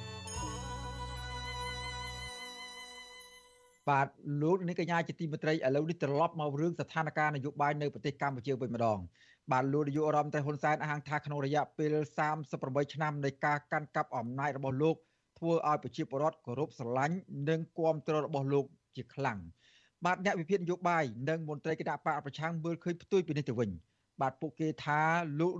[3.89, 4.07] បាទ
[4.41, 8.99] លោកនេះកញ្ញាជាទីមេត្រីឥឡូវនេះត្រឡប់មករឿងស្ថានភាពនយោបាយនៅប្រទេសកម្ពុជាវិញម្ដង
[9.51, 11.95] បាទលោកនាយករដ្ឋមន្ត្រីហ៊ុនសែនអះអាងថាក្នុងរយៈពេល
[12.43, 14.95] 38ឆ្នាំនៃការកាន់កាប់អំណាចរបស់លោក
[15.37, 17.15] ធ្វើឲ្យប្រជាពលរដ្ឋគោរពស្រឡាញ់
[17.49, 19.39] និងគាំទ្ររបស់លោកជាខ្លាំង
[20.05, 23.69] បាទអ្នកវិភាគនយោបាយនិងមន្ត្រីគណៈបកប្រឆាំងមើលឃើញផ្ទុយពីនេះទៅវិញ
[24.21, 25.01] បាទពួកគេថា
[25.39, 25.53] លោក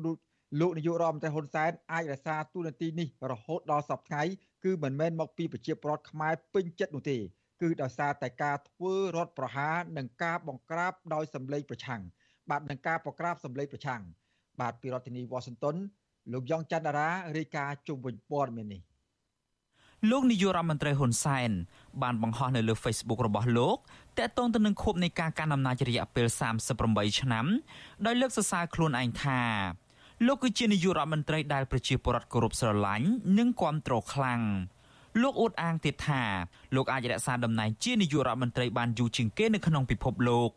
[0.59, 4.23] លោកនាយករដ្ឋមន្ត្រីហ៊ុនសែនអាចរក្សាទូនាទីនេះរហូតដល់សពថ្ងៃ
[4.63, 7.17] គឺមិនមែនមកពីប្រជាពលរដ្ឋខ្មែរពេញចិត្តនោះទេ
[7.61, 12.01] គឺដោយសារតែការធ្វើរដ្ឋប្រហារនិងការបង្ក្រាបដោយសម្លេងប្រឆាំង
[12.49, 14.01] បាទនឹងការប្រក្រាបសម្លេងប្រឆាំង
[14.61, 15.75] បាទពីរដ្ឋធានីវ៉ាស៊ីនតោន
[16.33, 18.81] លោកយ៉ងច័ន្ទរារាយការណ៍ជុំវិញព័ត៌មាននេះ
[20.09, 21.51] លោកនាយករដ្ឋមន្ត្រីហ៊ុនសែន
[22.01, 23.77] បានបង្ហោះនៅលើ Facebook របស់លោក
[24.17, 26.27] តាក់ទងទៅនឹងខួបនៃការកាន់អំណាចរយៈពេល
[26.73, 27.45] 38ឆ្នាំ
[28.05, 29.41] ដោយលើកសរសើរខ្លួនឯងថា
[30.27, 34.41] លោកគឺជានាយករដ្ឋមន្ត្រីដែលប្រជាពលរដ្ឋគោរពស្រឡាញ់និងគាំទ្រខ្លាំង
[35.21, 36.23] លោកអួតអាងទៀតថា
[36.75, 40.49] លោកអាចរក្សាតំណែងជានាយករដ្ឋមន្ត្រីបានយូរជាងគេនៅក្នុងពិភពលោក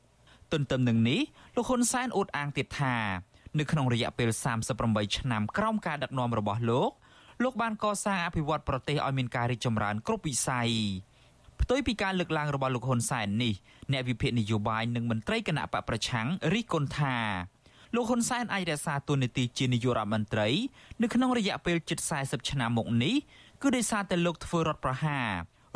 [0.53, 1.21] ទន្ទឹមនឹងនេះ
[1.57, 2.97] លោកហ៊ុនសែនអួតអាងទៀតថា
[3.59, 4.31] នៅក្នុងរយៈពេល
[4.75, 6.91] 38ឆ្នាំក្រោមការដឹកនាំរបស់លោក
[7.43, 10.71] លោកបានកសាងអភិវឌ្ឍប្រទេសឲ្យមានការរីកចម្រើនគ្រប់វិស័យ
[11.61, 13.55] ផ្ទុយពីការលើកឡើងរបស់លោកហ៊ុនសែននេះ
[13.93, 17.17] អ្នកវិភាគនយោបាយនិងមន្ត្រីគណៈបកប្រឆាំងរិះគន់ថា
[17.95, 20.49] លោកហ៊ុនសែនអាចរក្សាតួនាទីជានាយករដ្ឋមន្ត្រី
[21.03, 23.15] នៅក្នុងរយៈពេលជិត40ឆ្នាំមកនេះ
[23.65, 25.29] គឺដោយសារតែលោកធ្វើរដ្ឋប្រហារ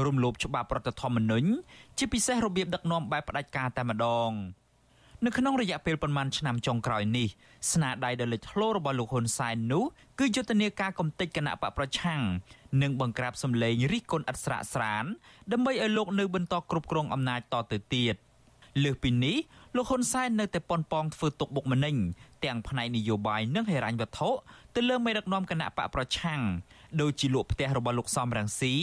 [0.06, 1.48] រំលោភច្បាប់រដ្ឋធម្មនុញ្ញ
[1.98, 4.30] ជាពិសេសរបៀបដឹកនាំបែបផ្ដាច់ការតែម្ដង
[5.24, 7.28] នៅក្នុងរយៈពេលប្រមាណឆ្នាំចុងក្រោយនេះ
[7.72, 9.84] ស្នាដៃដ៏លេចធ្លោរបស់លោកហ៊ុនសែននោះ
[10.18, 12.22] គឺយុទ្ធនាការកំទេចគណៈបកប្រឆាំង
[12.82, 15.04] និងបង្ក្រាបសម្លេងរិះគន់ឥតស្រាកស្រាន
[15.52, 18.16] ដើម្បីឲ្យលោកនៅបន្តគ្រប់គ្រងអំណាចតទៅទៀត
[18.84, 19.36] លើសពីនេះ
[19.76, 21.96] លោកហ៊ុនសែននៅតែប៉ុនប៉ងធ្វើទុកបុកម្នេញ
[22.44, 24.28] ទាំងផ្នែកនយោបាយនិងហិរញ្ញវត្ថុ
[24.74, 26.40] ទៅលើមេដឹកនាំគណៈបកប្រឆាំង
[27.00, 28.74] ដោយជាលក់ផ្ទះរបស់លោកសំរងស៊ី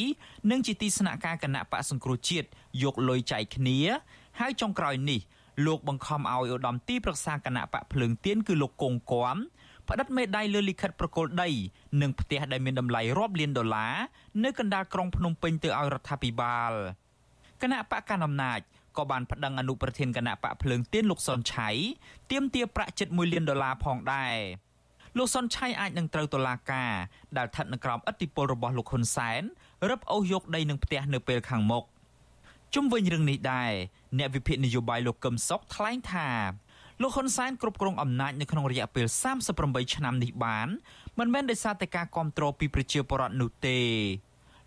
[0.52, 2.48] និងជាទីស្នាក់ការគណៈបកសង្គ្រោះជាតិ
[2.84, 3.78] យកលុយចែកគ្នា
[4.40, 5.22] ហើយចុងក្រោយនេះ
[5.66, 9.38] លោកបង្ខំឲ្យឧត្តមទីប្រឹក្សាគណៈបកភ្លើងទៀនគឺលោកកុងគួម
[9.88, 11.50] ផ្តិតមេដាយលើលិខិតប្រគល់ដី
[12.02, 13.94] និងផ្ទះដែលមានតម្លៃរាប់លានដុល្លារ
[14.44, 16.72] នៅកណ្ដាលក្រុងភ្នំពេញទៅឲ្យរដ្ឋាភិបាល
[17.62, 18.60] គណៈបកកណ្ដាលអំណាច
[18.98, 21.70] ក៏បានប្តឹងអនុប្រធានគណៈបកភ្លើងទៀនលោកសុនឆៃ
[22.32, 24.36] ទាមទារប្រាក់ជិត1លានដុល្លារផងដែរ
[25.18, 26.94] លោកសុនឆៃអាចនឹងត្រូវតុលាការ
[27.38, 29.42] ដែលស្ថិតនៅក្រោមឥទ្ធិពលរបស់លោកហ៊ុនសែន
[29.90, 31.84] រឹបអូសយកដីនឹងផ្ទះនៅពេលខាងមុខ
[32.74, 33.72] ជុំវិញរឿងនេះដែរ
[34.18, 36.30] អ្នកវិភាគនយោបាយលោកកឹមសុខថ្លែងថា
[37.02, 39.06] លោកហ៊ុនសែនគ្រប់គ្រងអំណាចនៅក្នុងរយៈពេល
[39.54, 40.68] 38ឆ្នាំនេះបាន
[41.20, 43.80] មិនមែនដោយសារតែការគ្រប់គ្រងពីប្រជាពលរដ្ឋនោះទេ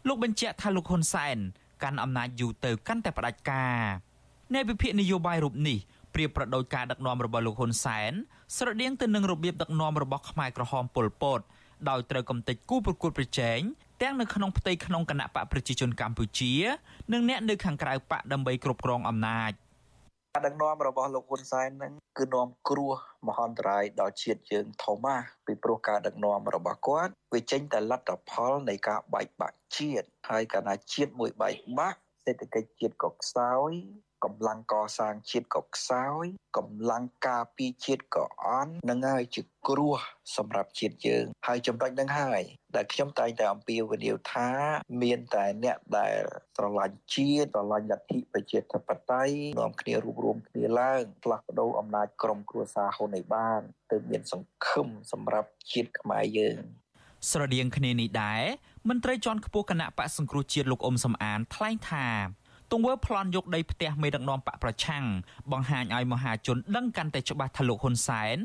[0.06, 1.36] លោកបញ្ជាក់ថាលោកហ៊ុនសែន
[1.82, 3.80] កាន់អំណាចយូរទៅកាន់តែផ្ដាច់ការ
[4.52, 5.78] អ្នកវិភាគនយោបាយរូបនេះ
[6.14, 8.12] ប្រៀបប្រដូចការដឹកនាំរបស់លោកហ៊ុនសែន
[8.56, 11.40] ស្រដៀងទៅនឹងរបៀបដឹកនាំរបស់ខ្មែរក្រហមប៉ុលពត
[11.90, 13.60] ដោយត្រូវកំទេចគូប្រកួតប្រជែង
[14.02, 16.52] ទាំងនៅក្នុងផ្ទៃក្នុងគណៈបកប្រជាជនកម្ពុជា
[17.12, 19.52] និងអ្នកនៅខាងក្រៅបកដើម្បីគ្រប់គ្រងអំណាច
[20.34, 22.94] ការដឹកនាំរបស់លោកហ៊ុនសែនហ្នឹងគឺនាំគ្រោះ
[23.28, 33.72] មហន្តរាយដល់ជាតិយើងធំណាស់ពីព្រោះការដឹកនាំរបស់គាត់វាចេញតែលទ្ធផលនៃការបែកបាក់ជាតិហើយកាលណាជាតិមួយបែកបាក់សេដ្ឋកិច្ចជាតិក៏ខ្សោយ
[34.24, 36.26] កម្លាំងកសាងជាតិក៏ខ្សោយ
[36.56, 39.96] កម្លាំងការពារជាតិក៏អន់នឹងហើយជាគ្រោះ
[40.36, 42.42] សម្រាប់ជាតិយើង ហើយចំណុចនឹងហើយ
[42.76, 44.48] ដែលខ្ញុំតែងតែអំពាវនាវថា
[45.02, 46.16] មានតែអ្នកដែល
[46.56, 56.60] ស្រឡាញ់ជាតិស្រឡាញ់លទ្ធិប្រជាធិបតេយ្យនាំគ្នារួបរวมគ្នាឡើងផ្លាស់ប្ដូរអំណាចក្រមគ្រួសារហ៊ុនឲ្យបានទើបមានសង្ឃឹមសម្រាប់ជាតិខ្មែរយើង
[57.30, 58.42] ស្រដៀងគ្នានេះដែរ
[58.88, 62.06] មន្ត្រីជាន់ខ្ពស់គណៈបកសង្គ្រោះជាតិលោកអ៊ុំសំអានថ្លែងថា
[62.72, 65.04] ទង្វើប្លន់យកដីផ្ទះមេដឹកនាំបកប្រឆាំង
[65.52, 68.36] បង្ហាញឲ្យមហាជនដឹងកាន់តែច្បាស់ថាលោកហ៊ុនសែន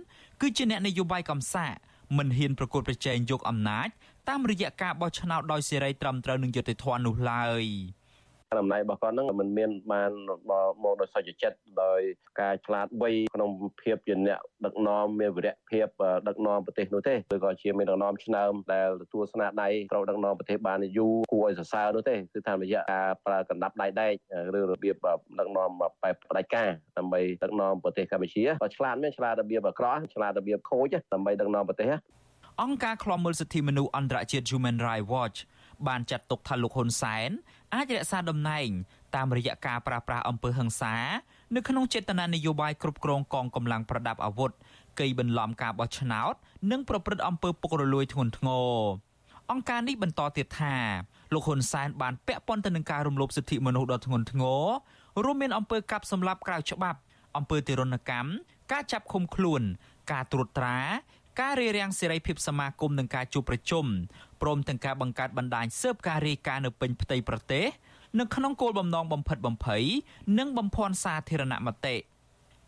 [0.41, 1.73] គឺជាអ្នកនយោបាយកំសាក
[2.17, 3.89] មិនហ៊ានប្រកួតប្រជែងយកអំណាច
[4.29, 7.63] តាមរយៈការបោះឆ្នោតដោយសេរីត្រឹមត្រូវនឹងយុត្តិធម៌នោះឡើយ
[8.61, 10.11] អំណាចរបស់គាត់ហ្នឹងមិនមានបាន
[10.83, 12.01] មកដោយសច្ចចិត្តដោយ
[12.41, 13.49] ការឆ្លាតវៃក្នុង
[13.81, 15.87] ភាពជាអ្នកដឹកនាំមានវិរៈភាព
[16.27, 24.13] ដឹកនាំប្រទេសនោះទេឬក៏ជាមានដឹកនាំឆ្នើមដែលទទួលស្នាដៃត្រូវដឹកនាំប្រទេសបានយូរគួរឲ្យសរសើរនោះទេគឺតាមរយៈការប្រើកណ្ដាប់ដៃដែក
[24.57, 24.95] ឬរបៀប
[25.39, 31.91] ដឹកនាំបែបផ្ដាច់ការដើម្បីដឹកនាំប្រទេសកម្ពុជាក៏ឆ្លាតមានឆ្លាតរបៀបអាក្រក់ឆ្លាតរបៀបខូចដើម្បីដឹកនាំប្រទេស
[32.61, 35.39] អង្គការឃ្លាំមើលសិទ្ធិមនុស្សអន្តរជាតិ Human Rights Watch
[35.87, 37.29] បានចាត់ទុកថាលោកហ៊ុនសែន
[37.73, 38.69] អាចរក្សាតំណែង
[39.15, 40.95] តាមរយៈការប្រាស្រ័យអំពើហិង្សា
[41.55, 44.51] នៅក្នុងចេតនានយោបាយគ្រប់គ្រងកងកម្លាំងប្រដាប់អាវុធ
[44.99, 46.33] កេយបន្លំការបោះឆ្នោត
[46.71, 48.73] និងប្រព្រឹត្តអំពើពុករលួយធ្ងន់ធ្ងរ
[49.51, 50.75] អង្គការនេះបន្តទៀតថា
[51.33, 54.63] លោកហ៊ុនសែនបានពាក់ព័ន្ធទៅនឹងការរំលោភសិទ្ធិមនុស្សដ៏ធ្ងន់ធ្ងរ
[55.23, 56.99] រួមមានអំពើកាប់សម្លាប់ក្រៅច្បាប់
[57.37, 58.29] អំពើទារុណកម្ម
[58.71, 59.61] ការចាប់ឃុំខ្លួន
[60.11, 60.77] ការត្រួតត្រា
[61.39, 63.85] ការរារាំងសេរីភាពសមាគមនិងការជួបប្រជុំ
[64.41, 67.65] ព្រមទាំងការបង្កើតបណ្ដាញស៊ើបការរាយការណ៍នៅពេញផ្ទៃប្រទេស
[68.19, 69.83] នៅក្នុងគោលបំណងបំផិតបំភ័យ
[70.39, 71.95] និងបំភាន់សាធារណមតិ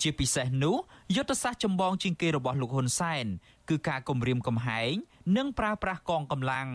[0.01, 0.75] ជាពិសេសនោះ
[1.15, 3.25] យុទ្ធសាស្ត្រចម្បងជាងគេរបស់លោកហ៊ុនសែន
[3.69, 4.93] គឺការគម្រាមកំហែង
[5.37, 6.69] និងប្រើប្រាស់កងកម្លាំង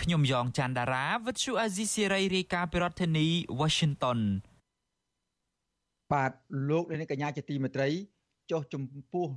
[0.00, 3.26] ខ្ញុំយ៉ងច័ន្ទដារាវិទ្យុអាស៊ីសេរីរាយការណ៍ពីរដ្ឋធានី
[3.60, 4.18] Washington
[6.12, 6.32] បាទ
[6.70, 7.88] លោកនាងកញ្ញាជាទីមេត្រី
[8.50, 9.28] ចុះចំពោះ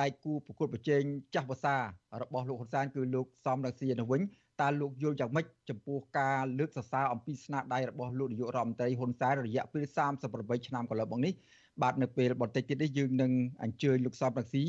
[0.00, 1.02] ដៃគូប្រកួតប្រជែង
[1.34, 1.76] ចាស់ភាសា
[2.22, 4.20] របស់លោកហ៊ុនសែនគឺលោកសំរងស៊ីនៅវិញ
[4.60, 9.84] តើលោកយល់យ៉ាងម៉េចចំពោះការលើកសរសើរអំពីស្នាដៃរបស់លោកនាយករដ្ឋមន្ត្រីហ៊ុនសែនរយៈពេល
[10.26, 11.32] 38ឆ្នាំកន្លងមកនេះ
[11.82, 14.64] បាទនៅពេលបន្តិចទៀតនេះយើងនឹងអញ្ជើញលោកសំរងស៊ី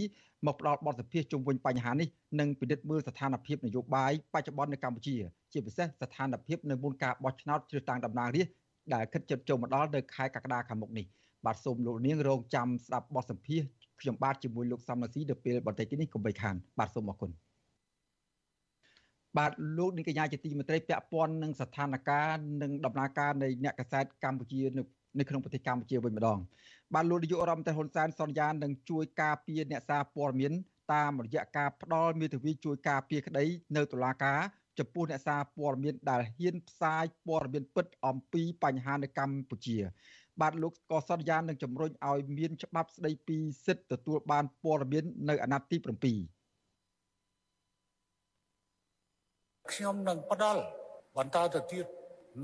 [0.46, 2.08] មកផ្ដល់បទសម្ភាសន៍ជុំវិញបញ្ហានេះ
[2.40, 5.16] និងពិនិត្យមើលស្ថានភាពនយោបាយបច្ចុប្បន្ននៅកម្ពុជា
[5.54, 8.54] ជាពិសេសស្ថានភាពនៅមុនការបោះឆ្នោតជ្រើសតាំងតំណាងរាស្ត្រ
[8.94, 11.06] ដែលគិតជិតចូលមកដល់នៅខែកក្កដាខាងមុខនេះ
[11.46, 13.68] បាទសូមលោកនាងរងចាំស្ដាប់បទសម្ភាសន៍
[14.02, 17.32] ខ្ញុំបាទជាមួយលោកសំរងស៊ីនៅពេលបន្តិចទៀតនេះកុំបីខានបាទសូមអរគុណ
[19.38, 24.62] បាទលោកនាងកញ្ញាជាទីមេត្រីពាក់ព័ន្ធនឹងស្ថានភាពនិងដំណើរការនៃអ្នកកសែតកម្ពុជា
[25.20, 26.40] នៅក្នុងប្រទេសកម្ពុជាវិញម្ដង
[26.94, 30.54] បាទលោកនាយករដ្ឋមន្ត្រីហ៊ុនសែនសន្យានឹងជួយការពារអ្នកសារព័ត៌មាន
[30.94, 34.40] តាមរយៈការផ្ដល់មេធាវីជួយការពារក្តីនៅតុលាការ
[34.80, 39.78] ចំពោះអ្នកសារព័ត៌មានដែលហ៊ានផ្សាយព័ត៌មានពិតអំពីបញ្ហានៅកម្ពុជា
[40.42, 45.88] បាទលោកក៏សន្យានឹងជំរុញឲ្យមានច្បាប់ស្តីពីសិទ្ធិទទួលបានព័ត៌មាននៅអាណត្តិទី7
[49.72, 50.62] ខ្ញុំនឹងផ្ដល់
[51.18, 51.86] បន្តទៅទៀត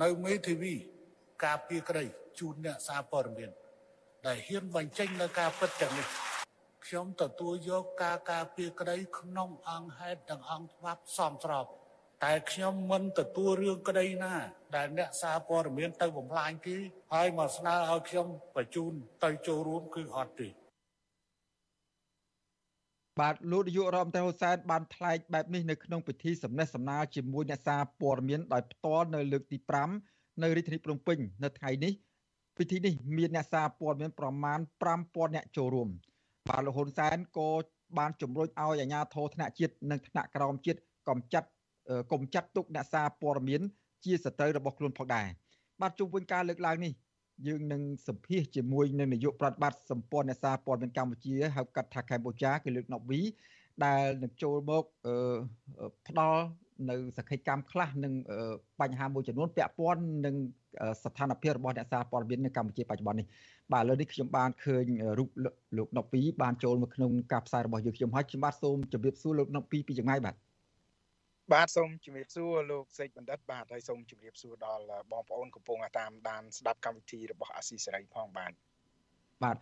[0.01, 0.73] នៅមេធាវី
[1.45, 2.03] ការពារក្តី
[2.39, 3.51] ជូនអ្នកសារព័ត៌មាន
[4.25, 6.07] ដែលហ៊ានបញ្ចេញនៅការពិតទាំងនេះ
[6.85, 11.65] ខ្ញុំទទួលយកការការពារក្តីក្នុងអង្គហេតុនិងអង្គច្បាប់សមស្រប
[12.25, 14.33] តែខ្ញុំមិនទទួលរឿងក្តីណា
[14.75, 16.77] ដែលអ្នកសារព័ត៌មានទៅបំផ្លាញគេ
[17.13, 18.91] ហើយមកស្នើឲ្យខ្ញុំបញ្ជូន
[19.23, 20.49] ទៅចូលរួមគឺអត់ទេ
[23.19, 29.57] បាទលោកនាយករដ្ឋមន្ត្រីហ៊ុនសែនបានថ្លែងបែបនេះនៅក្នុងពិធីសម្ដែងសម្ដាលជាមួយអ្នកសារព័ត៌មានដោយផ្ទាល់នៅលើកទី
[29.99, 31.93] 5នៅរាជធានីភ្នំពេញនៅថ្ងៃនេះ
[32.57, 34.59] ពិធីនេះមានអ្នកសារព័ត៌មានប្រមាណ
[34.97, 35.89] 5000អ្នកចូលរួម
[36.49, 37.49] បាទលោកហ៊ុនសែនក៏
[37.97, 40.79] បានជំរុញឲ្យអាជ្ញាធរថ្នាក់ជាតិនិងថ្នាក់ក្រោមជាតិ
[41.09, 41.47] កំចាត់
[42.11, 43.61] កុំចាត់ទុកអ្នកសារព័ត៌មាន
[44.03, 45.27] ជាសត្រូវរបស់ខ្លួនផងដែរ
[45.81, 46.93] បាទជុំវិញការលើកឡើងនេះ
[47.47, 53.21] យើងនឹងសម្ភាសជាមួយនឹងនាយកប្រតិបត្តិសម្ព័ន្ធអ្នកសារព័ត៌មានកម្ពុជាហៅកាត់ថាកម្ពុជាគឺលោកណប់វី
[53.83, 54.83] ដែលនឹងចូលមក
[56.07, 56.41] ផ្ដល់
[56.89, 58.13] នៅសកម្មកម្មខ្លះនិង
[58.81, 60.35] បញ្ហាមួយចំនួនពាក់ព័ន្ធនឹង
[61.03, 63.27] ស្ថានភាពរបស់អ្នកសារព័ត៌មាននៅកម្ពុជាបច្ចុប្បន្ននេះ
[63.73, 64.83] បាទឥឡូវនេះខ្ញុំបានឃើញ
[65.19, 65.29] រូប
[65.77, 70.35] លោកណប់ពីបានចូលមកក្នុងការផ្សាយរបស់យើងខ្ញុំហើយខ្ញុំបាទសូមជម្រាបសួរលោកណប់ពីពីចម្ងាយបាទ
[71.53, 78.51] បាទសូមជម្រាបសួរលោកសេកបណ្ឌិតបាទហើយសូមជម្រាបសួរដល់បងប្អូនកំពុងតាមដានស្ដាប់កម្មវិធីរបស់អាស៊ីសេរីផងបាទ
[79.43, 79.57] បាទ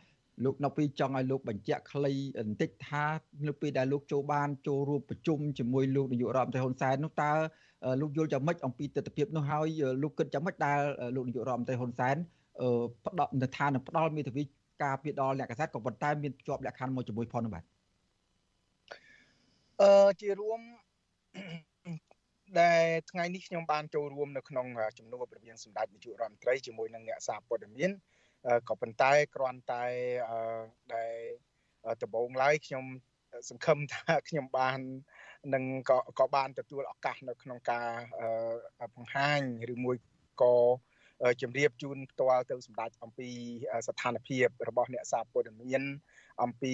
[0.46, 3.06] លោកនៅពីចង់ឲ្យលោកបញ្ជាក់ខ្លីបន្តិចថា
[3.48, 7.32] នៅពេលដែលលោកចូលបានចូលរួមប្រជុំជាមួយលោកនាយករដ្ឋមន្ត្រីហ៊ុនសែននោះតើ
[8.02, 9.68] លោកយល់យ៉ាងម៉េចអំពីទស្សនវិជ្ជានោះហើយ
[10.04, 10.80] លោកគិតយ៉ាងម៉េចដែល
[11.16, 12.16] លោកនាយករដ្ឋមន្ត្រីហ៊ុនសែន
[13.06, 14.44] ផ្ដល់នៅឋាននឹងផ្ដល់មេធាវី
[14.84, 17.64] ការពីដល់អ្នកកសែតក៏ប៉ុន្តែមានជាប់លក្ខខណ្ឌមួយជាមួយផងនោះបាទ
[19.82, 20.62] អឺជារួម
[22.62, 27.92] ដែលថ្ងៃនេះខ្ញុំបានចូលរួមនៅក្នុងជំនួបរវាងសម្ដេចនាយករដ្ឋមន្ត្រីជាមួយនឹងអ្នកសារព័ត៌មាន
[28.70, 29.86] ក៏ប៉ុន្តែគ្រាន់តែ
[30.94, 31.14] ដែល
[32.04, 32.86] ដំបូងឡើយខ្ញុំ
[33.50, 34.80] សង្ឃឹមថាខ្ញុំបាន
[35.54, 37.90] នឹងក៏ក៏បានទទួលឱកាសនៅក្នុងការ
[38.96, 39.42] បង្ហាញ
[39.74, 39.96] ឬមួយ
[40.42, 40.56] ក៏
[41.42, 43.30] ជំរាបជូនផ្ទាល់ទៅសម្ដេចអំពី
[43.88, 45.82] ស្ថានភាពរបស់អ្នកសារព័ត៌មាន
[46.44, 46.74] អំពី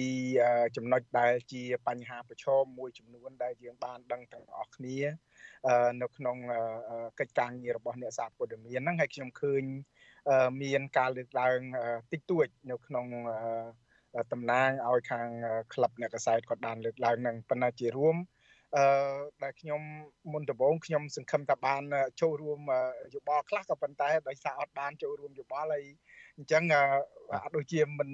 [0.76, 4.98] ចំណុចដែលជាបញ្ហាប្រឈមមួយចំនួនដែលយើងបានដឹងទាំងអស់គ្នា
[6.02, 6.36] នៅក្នុង
[7.20, 9.62] កិច្ចការងាររបស់អ្នកសារព័ត៌មានហ្នឹងហើយខ្ញុំឃើញ
[10.62, 11.58] មានការលើកឡើង
[12.12, 13.06] តិចតួចនៅក្នុង
[14.32, 15.28] តំណាងឲ្យខាង
[15.72, 18.16] ក្លឹបអ្នកកសែតគាត់បានលើកឡើងនឹងប៉ុន្តែជារួម
[18.74, 18.84] អឺ
[19.42, 19.80] ដែលខ្ញុំ
[20.32, 21.82] មុនដំបូងខ្ញុំសង្ឃឹមថាបាន
[22.20, 22.60] ចូលរួម
[23.14, 25.84] យោបល់ខ្លះក៏ប៉ុន្តែដោយសារអត់បានចូលរួមយោបល់ហើយ
[26.38, 26.62] អញ្ចឹង
[27.44, 28.08] អត់ដូចជាមិន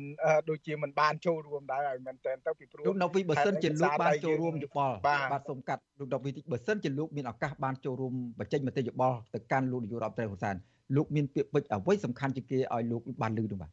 [0.50, 4.94] ដូចជាមិនបានចូលរួមដែរហើយមែនតើទៅពីព្រោះលោកនៅពីបើសិនជាលោកបានចូលរួមយោបល់
[5.32, 10.56] បាទសូមកាត់លោកដកវិតិចបើសិនជាលោកមានឱកាសបានចូលរួមបញ្ចេញមតិយោបល់ទៅកាន់លោកនាយករដ្ឋមន្ត្រីហ៊ុនសែន
[10.96, 13.70] លោកមានពាក្យពេចន៍អ្វីសំខាន់ជាងគេឲ្យលោកបានលើនោះបាទ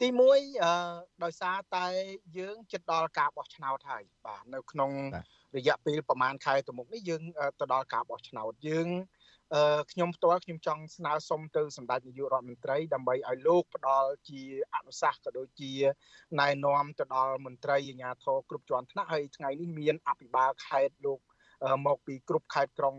[0.00, 0.20] ទី1
[0.62, 0.72] អឺ
[1.24, 1.86] ដោយសារតែ
[2.38, 4.90] យើងចិត្តដល់ការបោះឆ្នោតហើយបាទនៅក្នុង
[5.56, 7.22] រយៈពេលប្រហែលខែទៅមុខនេះយើង
[7.60, 8.88] ទៅដល់ការបោះឆ្នោតយើង
[9.54, 14.42] អឺខ្ញុំផ្ទាល់ខ្ញុំចង់ស្នើសុំទៅសម្ដេចនាយករដ្ឋមន្ត្រីដើម្បីឲ្យលោកផ្ដល់ជា
[14.74, 15.72] អនុសាសន៍ក៏ដូចជា
[16.40, 21.20] ណែនាំទៅដល់មន្ត្រីអាជ្ញាធរគ្រប់ជាន់ថ្នាក់ហើយថ្ងៃនេះមានអភិបាលខេត្តលោក
[21.86, 22.96] មកពីគ្រប់ខេត្តក្រុង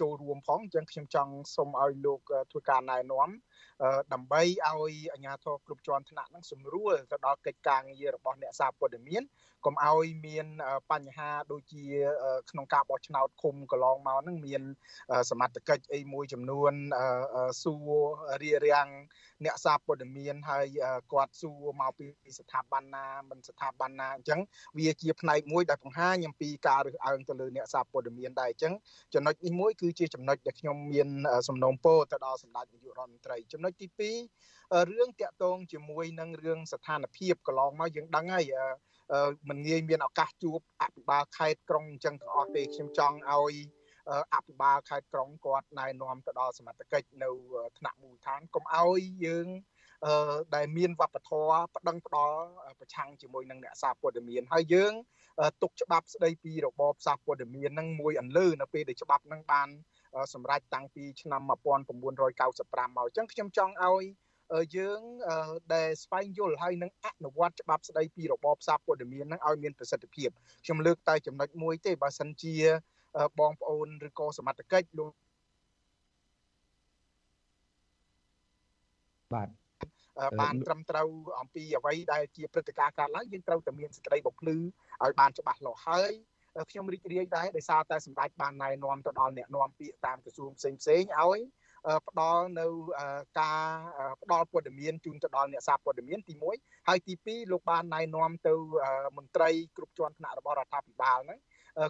[0.00, 3.28] ចូលរួមផងអញ្ចឹងខ្ញុំចង់សូមឲ្យលោកធ្វើការណែនាំ
[4.12, 9.22] ដើម្បីឲ្យអាជ្ញាធរគ្រប់ជាន់ថ្នាក់នឹងសម្រួលទៅដល់កិច្ចការងាររបស់អ្នកសារព័ត៌មាន
[9.66, 10.46] កុំឲ្យមាន
[10.92, 11.84] បញ្ហាដូចជា
[12.50, 14.62] ក្នុងការបោះឆ្នោតឃុំកន្លងមកហ្នឹងមាន
[15.30, 16.72] សមត្ថកិច្ចអីមួយចំនួន
[17.62, 17.94] សួរ
[18.42, 18.88] រៀបរៀង
[19.44, 20.66] អ្នកសារព័ត៌មានហើយ
[21.12, 22.06] គាត់សួរមកពី
[22.38, 24.40] ស្ថាប័នណាមិនស្ថាប័នណាអញ្ចឹង
[24.78, 28.72] វាជាផ្នែកមួយដែលបង្ហាញអំពីការរើសអើងទៅលើអ្នកសារព័ត៌មានដែរអញ្ចឹង
[29.14, 31.08] ចំណុចនេះមួយគឺជាចំណុចដែលខ្ញុំមាន
[31.48, 38.52] សំណូមពរទៅដល់សម្ដេចនាយករដ្ឋមន្ត្រីចំណុចទី2រឿងតាក់ទងជាមួយនឹងរឿងស្ថានភាពកន្លងមកយើងដឹងហើយ
[39.48, 43.54] មិនងាយមានឱកាសជួបអភិបាលខេត្តក្រុងអញ្ចឹងទាំងអស់ទេខ្ញុំចង់ឲ្យ
[44.34, 47.30] អភិបាលខេត្តក្រុងគាត់ណែនាំទៅដល់សមត្ថកិច្ចនៅ
[47.78, 49.48] ថ្នាក់មូលដ្ឋានកុំឲ្យយើង
[50.06, 52.42] អឺដែលមានវប្បធម៌ប្តឹងផ្ដាល់
[52.80, 54.92] ប្រឆាំងជាមួយនឹងអ្នកសារព័ត៌មានហើយយើង
[55.62, 59.68] ទុកច្បាប់ស្ដីពីរបបសារព័ត៌មាននឹងមួយអន្លើនៅពេលដែលច្បាប់នឹងបាន
[60.34, 64.04] សម្រេចតាំងពីឆ្នាំ1995មកអញ្ចឹងខ្ញុំចង់ឲ្យ
[64.76, 65.00] យើង
[65.74, 70.28] ដែលស្វែងយល់ហើយនឹងអនុវត្តច្បាប់ស្ដីពីរបបផ្សារព័ត៌មានហ្នឹងឲ្យមានប្រសិទ្ធភាព
[70.64, 72.54] ខ្ញុំលើកតែចំណុចមួយទេបើសិនជា
[73.40, 75.12] បងប្អូនឬក៏សមត្ថកិច្ចលោក
[79.34, 79.48] បាទ
[80.40, 81.08] បានត្រឹមត្រូវ
[81.40, 86.12] អំពីអ្វីដែលជាព្រឹត្តិការណ៍កើតឡើងយើងត្រូវតែមានសេចក្តីបំភ្លឺឲ្យបានច្បាស់លាស់ហើយ
[86.70, 91.40] ខ្ញុំរីករាយដែរដោយសារតែសម្ដេចបានណែនាំទៅដល់អ្នកនាំពាក្យតាមក្រសួងផ្សេងផ្សេងឲ្យ
[92.08, 92.66] ផ្ដល់នៅ
[93.40, 93.62] ការ
[94.22, 98.54] ផ្ដល់ព័ត៌មានជូនទៅដល់អ្នកសារព័ត៌មានទី1ហើយទី2លោកបានណែនាំទៅ
[99.16, 101.38] មន្ត្រីគ្រប់ជាន់ថ្នាក់របស់រដ្ឋាភិបាលហ្នឹង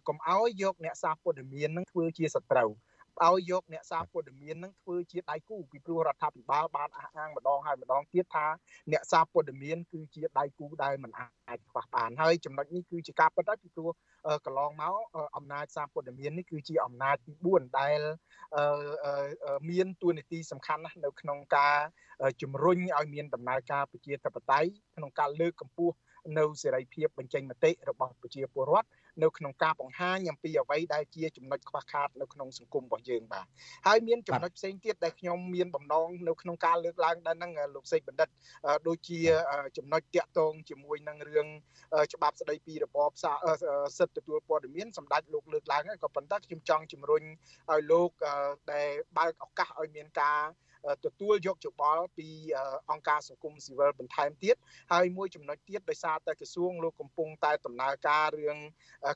[0.09, 2.71] កុំឲ្យយកអ្នកសារព័ត៌មានហ្នឹងធ្វើជាសត្រូវ
[3.29, 8.47] ឲ្យយកអ្នកសារព័ត៌មាននឹងធ្វើជាដៃគូពីព្រោះរដ្ឋាភិបាលបានអះអាងម្ដងហើយម្ដងទៀតថា
[8.93, 13.91] អ្នកសារព័ត៌មានគឺជាដៃគូដែលមិនអាចខ្វះបានហើយចំណុចនេះគឺជាការពិតហើយពីព្រោះ
[14.47, 14.95] កន្លងមក
[15.37, 18.01] អំណាចសារព័ត៌មាននេះគឺជាអំណាចទី4ដែល
[19.71, 21.77] មានទួនាទីសំខាន់ណាស់នៅក្នុងការ
[22.43, 25.95] ជំរុញឲ្យមានដំណើរការប្រជាធិបតេយ្យក្នុងការលើកកម្ពស់
[26.39, 28.89] នៅសេរីភាពបញ្ចេញមតិរបស់ប្រជាពលរដ្ឋ
[29.23, 33.47] នៅក្នុងការបង្ហាញអំពីអ្វីដែលជាចំណុចខ្វះខាតនៅក្នុងសង្គមរបស់យើងបាទ
[33.87, 38.29] ហើយមានចំណុចផ្សេងទៀតដែលខ្ញុំមានបំណងនៅក្នុងការលើកឡើងដែរហ្នឹងលោកសេកបណ្ឌិត
[38.89, 39.21] ដូចជា
[39.77, 41.47] ចំណុចតាក់ទងជាមួយនឹងរឿង
[42.15, 43.11] ច្បាប់ស្ដីពីរបប
[43.99, 47.23] សិទ្ធិទទួលព័ត៌មានសម្ដេចលោកលើកឡើងក៏ប៉ុន្តែខ្ញុំចង់ជំរុញ
[47.71, 48.11] ឲ្យលោក
[48.73, 50.41] ដែលបើកឱកាសឲ្យមានការ
[51.05, 52.29] ទទួលយកយោបល់ពី
[52.91, 54.57] អង្គការសង្គមស៊ីវិលបន្ថែមទៀត
[54.93, 58.57] ហើយមួយចំណុចទៀតដោយសារតែក្រសួងលោកកំពុងតែដំណើរការរឿង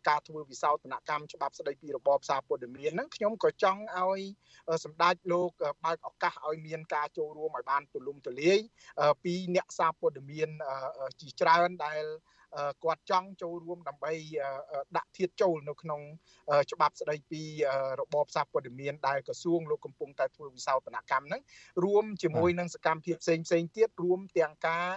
[0.09, 4.21] ការធ្វើវិសោធនកម្មច្បាប់ស្ដីពីរបបសារព័ត៌មានហ្នឹងខ្ញុំក៏ចង់ឲ្យ
[4.85, 5.51] សម្ដេចលោក
[5.85, 8.59] បើកឱកាសឲ្យមានការចូលរួមឲ្យបានទូលំទូលាយ
[9.25, 10.49] ពីអ្នកសារព័ត៌មាន
[11.21, 12.05] ជាច្រើនដែល
[12.85, 14.13] គាត់ចង់ចូលរួមដើម្បី
[14.97, 16.01] ដាក់ធៀបចូលនៅក្នុង
[16.73, 17.43] ច្បាប់ស្ដីពី
[18.01, 21.43] របបសារព័ត៌មានដែលក្រសួងលោកកំពុងតែធ្វើវិសោធនកម្មហ្នឹង
[21.85, 24.91] រួមជាមួយនឹងសកម្មភាពផ្សេងផ្សេងទៀតរួមទាំងការ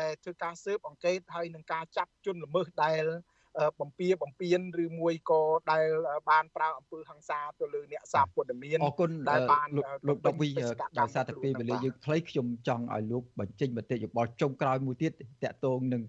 [0.00, 3.04] ដែលធ្វើការស៊ើបអង្កេតហើយនឹងការចាប់ជនល្មើសដែល
[3.80, 5.86] បំពៀបំពៀនឬមួយក៏ដែល
[6.30, 9.68] បានប្រើអំពើហិង្សាទៅលើអ្នកសារព័ត៌មានអរគុណដែលបាន
[10.08, 10.48] លោកដកវី
[11.00, 15.12] ដោយសារតែពេលវេលាយើងខ្លីខ្ញុំចង់ឲ្យលោកបញ្ចេញមតិយោបល់ចុងក្រោយមួយទៀត
[15.44, 16.02] តកតងនឹង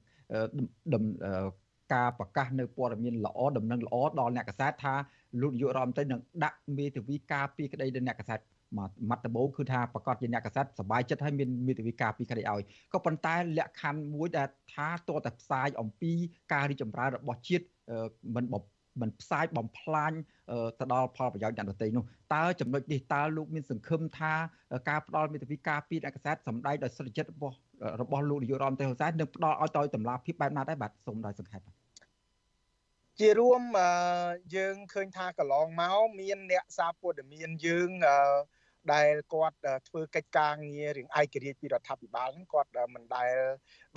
[1.95, 4.95] ការប្រកាសនៅព័ត៌មានល្អដំណឹងល្អដល់អ្នកកសែតថា
[5.41, 8.41] លោកនាយករដ្ឋមន្ត្រីនឹងដាក់មេធាវីការពីក្តីដល់អ្នកកសែត
[8.79, 12.63] មកមាត់ដំបូងគឺថាប្រកាសជាអ្នកកសែតសบายចិត្តហើយមានមេធាវីការពីក្តីឲ្យ
[12.93, 16.13] ក៏ប៉ុន្តែលក្ខខណ្ឌមួយដែលថាតតែផ្សាយអំពី
[16.53, 17.65] ការរីចម្រើនរបស់ជាតិ
[18.35, 18.45] មិន
[19.02, 20.12] មិនផ្សាយបំផ្លាញ
[20.80, 22.04] ទៅដល់ផលប្រយោជន៍អ្នកដទៃនោះ
[22.36, 24.34] តើចំណុចនេះតើលោកមានសង្ឃឹមថា
[24.90, 27.56] ការផ្ដល់មេធាវីការពីអ្នកកសែតសម្ដែងដោយសិទ្ធិចិត្តរបស់
[28.02, 31.62] របស់លោកនាយករដ្ឋមន្ត្រីហ៊ុនសែននឹងផ្ដល់ឲ្យទៅតម្លាភាពបែបណាដែរបាទសូមដោយសង្ខេប
[33.20, 33.62] ជារួម
[34.56, 37.90] យើងឃើញថាកន្លងមកមានអ្នកសារព័ត៌មានយើង
[38.94, 43.34] ដែលគាត់ធ្វើកិច្ចការងាររឿងឯករាជ្យពីរដ្ឋាភិបាលហ្នឹងគាត់មិនដែល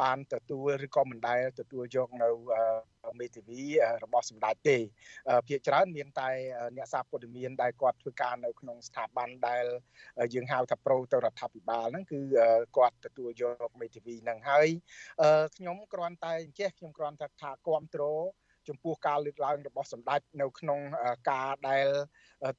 [0.02, 2.28] បានទទួលឬក៏មិនដែលទទួលយកនៅ
[3.20, 3.62] មេធាវី
[4.04, 4.78] របស់សម្ដេចទេ
[5.48, 6.30] ភាគច្រើនមានតែ
[6.76, 9.64] អ្នកសារព័ត៌មានដែលគាត់ធ្វើការនៅក្នុងស្ថាប័នដែល
[10.34, 12.20] យើងហៅថាប្រូទៅរដ្ឋាភិបាលហ្នឹងគឺ
[12.76, 14.68] គាត់ទទួលយកមេធាវីហ្នឹងហើយ
[15.56, 18.24] ខ្ញុំគ្រាន់តែអញ្ចេះខ្ញុំគ្រាន់តែថាគ្រប់គ្រង
[18.68, 20.80] ចំពោះការលើកឡើងរបស់សម្ដេចនៅក្នុង
[21.30, 21.86] ការដែល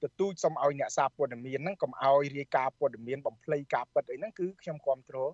[0.04, 5.32] ទទូចសុំឲ្យអ្នកសារព័ត៌មានហ្នឹងកុំឲ្យរាយការណ៍ព័ត៌មានបំភ្លៃការពិតអីហ្នឹងគឺខ្ញុំគ្រប់គ្រង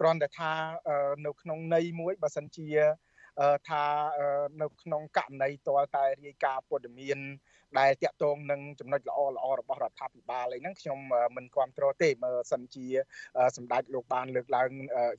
[0.00, 0.52] គ្រាន់តែថា
[1.26, 2.68] នៅក្នុងន័យមួយបើសិនជា
[3.68, 3.84] ថា
[4.62, 7.18] នៅក្នុងករណីតលតែរាយការណ៍ព័ត៌មាន
[7.78, 10.98] ដែលតាក់ទងនឹងចំណុចល្អល្អរបស់រដ្ឋាភិបាលអីហ្នឹងខ្ញុំ
[11.36, 12.86] មិនគ្រប់គ្រងទេមើលសិនជា
[13.56, 14.68] សម្ដេចលោកបានលើកឡើង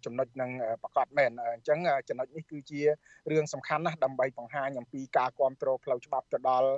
[0.06, 0.52] ចំណុចនឹង
[0.84, 1.80] ប្រកាសមែនអញ្ចឹង
[2.10, 2.82] ចំណុចនេះគឺជា
[3.32, 6.70] រឿងសំខាន់ណាស់ដើម្បីបង្ហាញអំពីការគ្រប់គ្រងផ្លូវច្បាប់ទៅដល់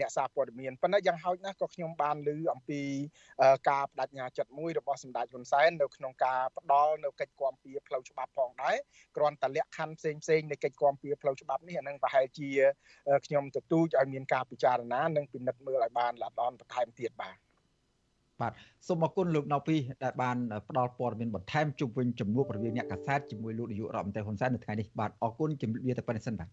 [0.00, 2.80] អ្នកសារព័ត៌មានប៉ុន្តែយ៉ាងហោចណាស់ក៏ខ្ញុំបានឮអំពី
[3.70, 8.76] ការបដិញ្ញាចិត្តមួយរបស់សម្ដេចហ៊ុនសែននៅក្នុងការផ្ដល់នៅកិច្ចគាំពៀផ្លូវច្បាប់ផងដែរ
[9.16, 12.48] គ្រាន់តែលក្ខខណ្ឌផ្សេងផ្សេងនៃកិច្ចគាំពៀផ្លូវច្បាប់នេះអានឹងប្រហែលជា
[13.26, 17.36] ខ្ញុំទទូចឲ្យមានការពិចារណានិងពិនិត្យមើលឲ្យបានល្អិតល្អន់បន្ថែមទៀតបាទ
[18.40, 18.52] បាទ
[18.88, 20.36] សូមអរគុណលោកណៅពីដែលបាន
[20.68, 26.48] ផ្ដល់ព័ត៌មានបន្ថែមជុំវិញចំនួនរវាងអ្នកកាសែតជាមួយលោកនាយករដ្ឋមន្ត្រីហ៊ុនសែននៅថ្ងៃនេះបាទអរគុណជំរាបលាទៅប៉ុណ្្នេះសិនបាទ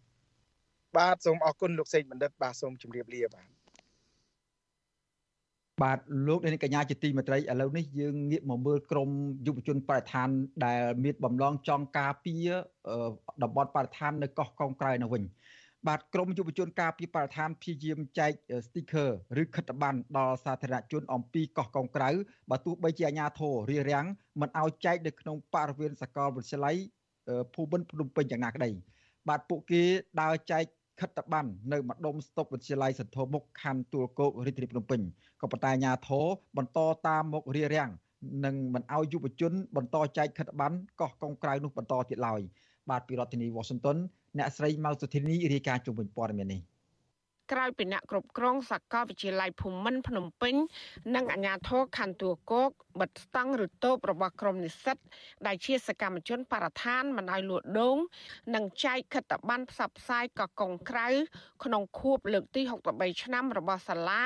[0.98, 3.59] បាទសូមអរគុណលោកសេកបណ្ឌិតបាទសូមជម្រាបលាបាទ
[5.84, 9.10] បាទលោកនាងកញ្ញាជាទីមេត្រីឥឡូវនេះយើងងាកមកមើលក្រម
[9.48, 10.30] យុវជនបរិស្ថាន
[10.65, 12.50] ដែលមានបំឡងចង់ការពារ
[13.44, 15.24] តំបន់បរិស្ថាននៅកោះកុងក្រៅនៅវិញ
[15.88, 18.32] បាទក្រមយុវជនការពីបរិស្ថានព្យាយាមចែក
[18.65, 19.10] sticker
[19.42, 22.10] ឬខិត្តប័ណ្ណដល់សាធារណជនអំពីកោះកុងក្រៅ
[22.50, 24.06] បើទោះបីជាអាជ្ញាធររារាំង
[24.42, 26.76] មិនឲ្យចែកនៅក្នុងបរិវេណសាកលវិទ្យាល័យ
[27.54, 28.70] ភូមិន្ទភ្នំពេញយ៉ាងណាក្តី
[29.30, 29.84] បាទពួកគេ
[30.22, 30.63] ដើរចែក
[31.00, 35.02] ខិត្តប័ណ្ណនៅម្ដុំស្តុកវិទ្យាល័យសន្ធមុខខណ្ឌទួលគោករាជធានីភ្នំពេញ
[35.42, 36.26] ក៏ប៉ុន្តែអាជ្ញាធរ
[36.58, 37.90] បន្តតាមមុខរារាំង
[38.46, 42.42] និងមិនឲ្យយុវជន បន្តចែកខិត្តប័ណ្ណកោះកុងក្រៅនោះបន្តទៀតឡើយ
[42.90, 43.98] បាទពីរដ្ឋធានី Washington
[44.38, 46.62] អ្នកស្រីម៉ៅសុធីនីរាយការណ៍ជុំវិញព័ត៌មាននេះ
[47.52, 50.56] ក្រៅពីអ្នកគ្រប់គ្រងសាកលវិទ្យាល័យភូមិន្ទភ្នំពេញ
[51.16, 54.98] និងអាជ្ញាធរខណ្ឌទួលគោក បិទស្តង់ឬតូបរបស់ក្រមនិស្សិត
[55.48, 57.98] ដែលជាសកម្មជនបរិស្ថានមិនឲ្យលួចដូង
[58.56, 61.08] និងចែកខិត្តប័ណ្ណផ្សព្វផ្សាយកកុងក្រៅ
[61.64, 62.62] ក្នុងខួបលើកទី
[62.94, 64.24] 63ឆ្នាំរបស់សាលា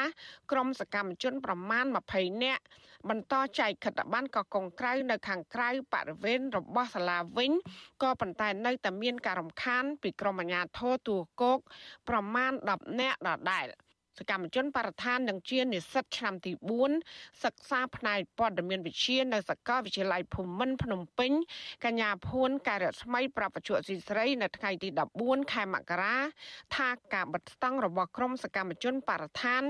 [0.51, 2.63] ក្រមសកម្មជនប្រមាណ20នាក់
[3.09, 7.51] បន្តចែកខិត្តប័ណ្ណកកុងក្រៅនៅខាងក្រៅបរិវេណរបស់សាលាវិញ
[8.03, 11.59] ក៏ប៉ុន្តែនៅតែមានការរំខានពីក្រមអាជ្ញាធរទួគោក
[12.09, 13.67] ប្រមាណ10នាក់ដដែល
[14.19, 16.51] សកម្មជនបរិស្ថាននិងជានិស្សិតឆ្នាំទី
[16.97, 21.31] 4សិក្សាផ្នែកព័ត៌មានវិទ្យានៅសាកលវិទ្យាល័យភូមិន្ទភ្នំពេញ
[21.85, 24.89] កញ្ញាភួនការស្មីប្រពន្ធស៊ីស្រីនៅថ្ងៃទី
[25.21, 26.17] 14ខែមករា
[26.75, 29.63] ថាការបិទស្តង់របស់ក្រមសកម្មជនបរិស្ថាន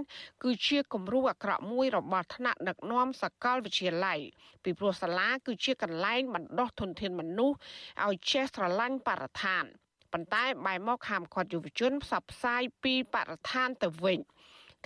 [0.43, 4.19] គឺជាគំរូអាក្រក់មួយរបស់ថ្នាក់ដឹកនាំសាកលវិទ្យាល័យ
[4.63, 7.57] ពីព្រោះសាលាគឺជាកន្លែងបណ្ដុះធនធានមនុស្ស
[8.05, 9.65] ឲ្យចេះស្រឡាញ់បរិស្ថាន
[10.13, 14.19] ប៉ុន្តែបែរមកហាមឃាត់យុវជនផ្សព្វផ្សាយពីបរិស្ថានទៅវិញ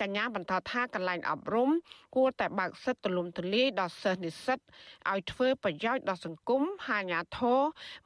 [0.00, 1.70] កញ្ញាបន្តថាកន្លែងអប់រំ
[2.16, 4.58] គួរតែបើកសិទ្ធិទូលំទូលាយដល់សិស្សនិស្សិត
[5.10, 7.60] ឲ្យធ្វើប្រយោជន៍ដល់សង្គមហាញាធរ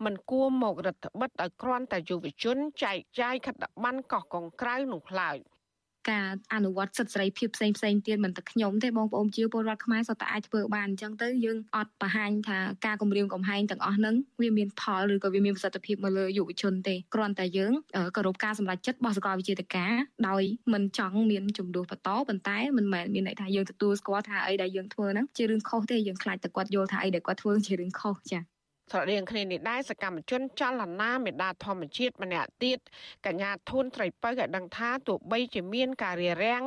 [0.04, 5.38] មិនគួរមករដ្ឋបិទឲ្យគ្រាន់តែយុវជនចែកចាយខិត្តប័ណ្ណកោះកុងក្រៅនោះឡើយ។
[6.10, 17.72] ការអនុវត្តសិទ្ធិសេរីភាពផ្សេងផ្សេងទៀតមិនតែខ្ញុំទេបងប្អូនជាពលរដ្ឋខ្មែរសុទ្ធតែអាចធ្វើបានអញ្ចឹងទៅយើងអត់បង្ហាញថាការគម្រាមកំហែងទាំងអស់ហ្នឹងវាមានផលឬក៏វាមានប្រសិទ្ធភាពមកលើយុវជនទេគ្រាន់តែយើង
[18.16, 19.94] គោរពការសម្រេចចិត្តរបស់សាកលវិទ្យាល័យ
[20.28, 28.51] ដោយមិនចង់មានចំនួនបន្តប៉ុន្តែមិនមែនមានន័យថាយើងទទួលស្គាល់ថាអីដែលយើងធ្វើហ្នឹងជារឿងខុសទេយើងខ្លាចតែគាត់យល់ថាអីដែលគាត់ធ្វើជារឿងខុសចា៎
[28.92, 32.78] ស្រដៀងគ្នានេះដែរសកម្មជនចលនាមេដាធម្មជាតិម្នាក់ទៀត
[33.26, 36.62] កញ្ញាធូនត្រីពៅឲ្យដឹងថាទោះបីជាមានការរារាំង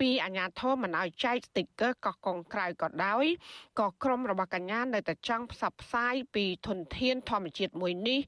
[0.00, 3.24] ពីអាជ្ញាធរមិនឲ្យចែកស្ទីគ័រកោះកុងក្រៅក៏ដោយ
[3.78, 8.20] ក៏ក្រុមរបស់កញ្ញានៅតែចង់ផ្សព្វផ្សាយពីធនធានធម្មជាតិមួយនេះ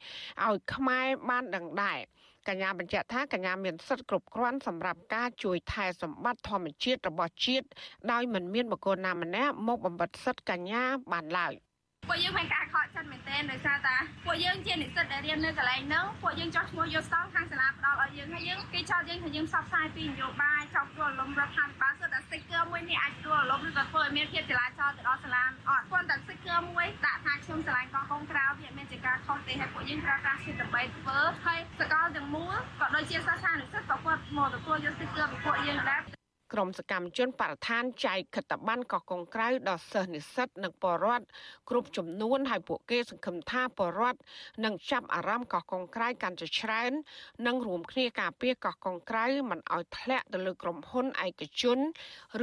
[0.46, 2.00] ឲ្យខ្មែរបានដឹងដែរ
[2.48, 7.66] កញ្ញាបញ្ជាក់ថាកញ្ញាមានសិទ្ធិគ្រប់គ្រាន់សម្រាប់ការជួយថែសម្បត្តិធម្មជាតិរបស់ជាតិ
[8.12, 10.82] ដោយមិនមានបុគ្គលណាម្នាក់មកបំបិទសិទ្ធិកញ្ញា
[11.14, 11.54] បានឡើយ។
[12.08, 36.21] ពួកយើងមានការខ កចិត្តមែនទែនដោយសារតាពួកយើងជានិស្សិតដែលរៀននៅកន្លែងហ្នឹងពួកយើងចោះឈ្មោះយកស្តង់ខាងសាលាផ្ដល់ឲ្យយើងហើយយើងគេចោទយើងថាយើងផ្សព្វផ្សាយពីនយោបាយចោទទួលលំរដ្ឋាភិបាលសុទ្ធតែ sticker មួយនេះអាចទួលលំឬក៏ធ្វើឲ្យមានភាពចលាចលទៅដល់សាលាអត់គ្រាន់តែ sticker មួយដាក់ថាខ្ញុំឆ្លាញ់កោះកុងក្រៅវាមានជាការខុសទេហើយពួកយើងប្រើប្រាស់សិទ្ធិដើម្បីធ្វើហើយសកលទាំងមូលក៏ដូចជាសាសានិស្សិតក៏គាត់មកទទួលយក sticker ពីពួកយើងដែរ
[36.52, 41.26] ក្រមសកម្មជនបរិស្ថានចែកខិត្តប័ណ្ណកោះកុងក្រៅដល់សិស្សនិស្សិតនិងពលរដ្ឋ
[41.70, 44.20] គ្រប់ចំនួនហើយពួកគេសង្ឃឹមថាពលរដ្ឋ
[44.64, 46.92] នឹងចាប់អារម្មណ៍កោះកុងក្រៅកាន់តែច្រើន
[47.46, 51.78] និងរួមគ្នាការពារកោះកុងក្រៅមិនឲ្យធ្លាក់ទៅលើក្រុមហ៊ុនឯកជន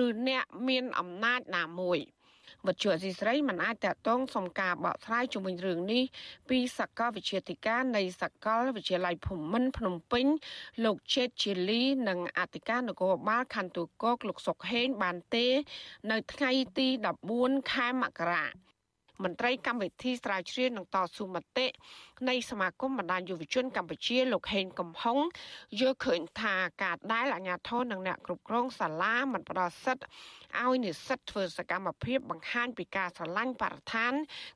[0.03, 1.99] ឬអ្នកមានអំណាចណាមួយ។
[2.67, 6.03] វិទ្យុអសីស្រីមិនអាចតតងសុំការបកស្រាយជុំវិញរឿងនេះ
[6.49, 10.25] ពីសាកលវិទ្យាធិការនៃសាកលវិទ្យាល័យភូមិន្ទភ្នំពេញ
[10.85, 15.47] លោកជេតជាលី និងអធិការនគរបាលខណ្ឌទូកកលោកសុកហេងបានទេ
[16.11, 16.87] នៅថ្ងៃទី
[17.29, 18.45] 14ខែមករា
[19.23, 21.67] មន្ត្រីកម្មវិធីស្រាវជ្រាវនឹងតស៊ូមតិ
[22.29, 25.17] នៃសមាគមបណ្ដាញយុវជនកម្ពុជាលោកហេងកំហុង
[25.79, 30.05] យល់ឃើញថាការដែលអាជ្ញាធរនិងអ្នកគ្រប់គ្រងសាលាមិនផ្ដល់សិទ្ធិ
[30.61, 34.13] ឲ្យនិស្សិតធ្វើសកម្មភាពបង្ហាញពីការស្រឡាញ់បរិស្ថាន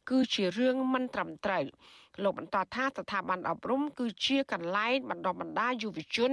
[0.10, 1.66] គឺជារឿងមិនត្រឹមត្រូវ
[2.24, 6.32] លោកបន្តថាស្ថាប័នអប់រំគឺជាកន្លែងបណ្ដុះបណ្ដាលយុវជន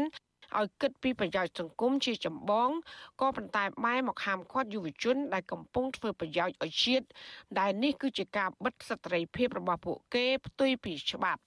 [0.58, 2.70] ឲ្យគិតពីប្រយោជន៍សង្គមជាចម្បង
[3.20, 7.06] ក៏ប៉ុន្តែបែរមកហាមឃាត់យុវជន ដែលកំពុងធ្វើប្រយោជន៍ឲ្យជាតិ
[7.58, 11.42] ដែលនេះគឺជាការបិទសិទ្ធិភាពរបស់ពួកគេផ្ទុយពីច្បាប់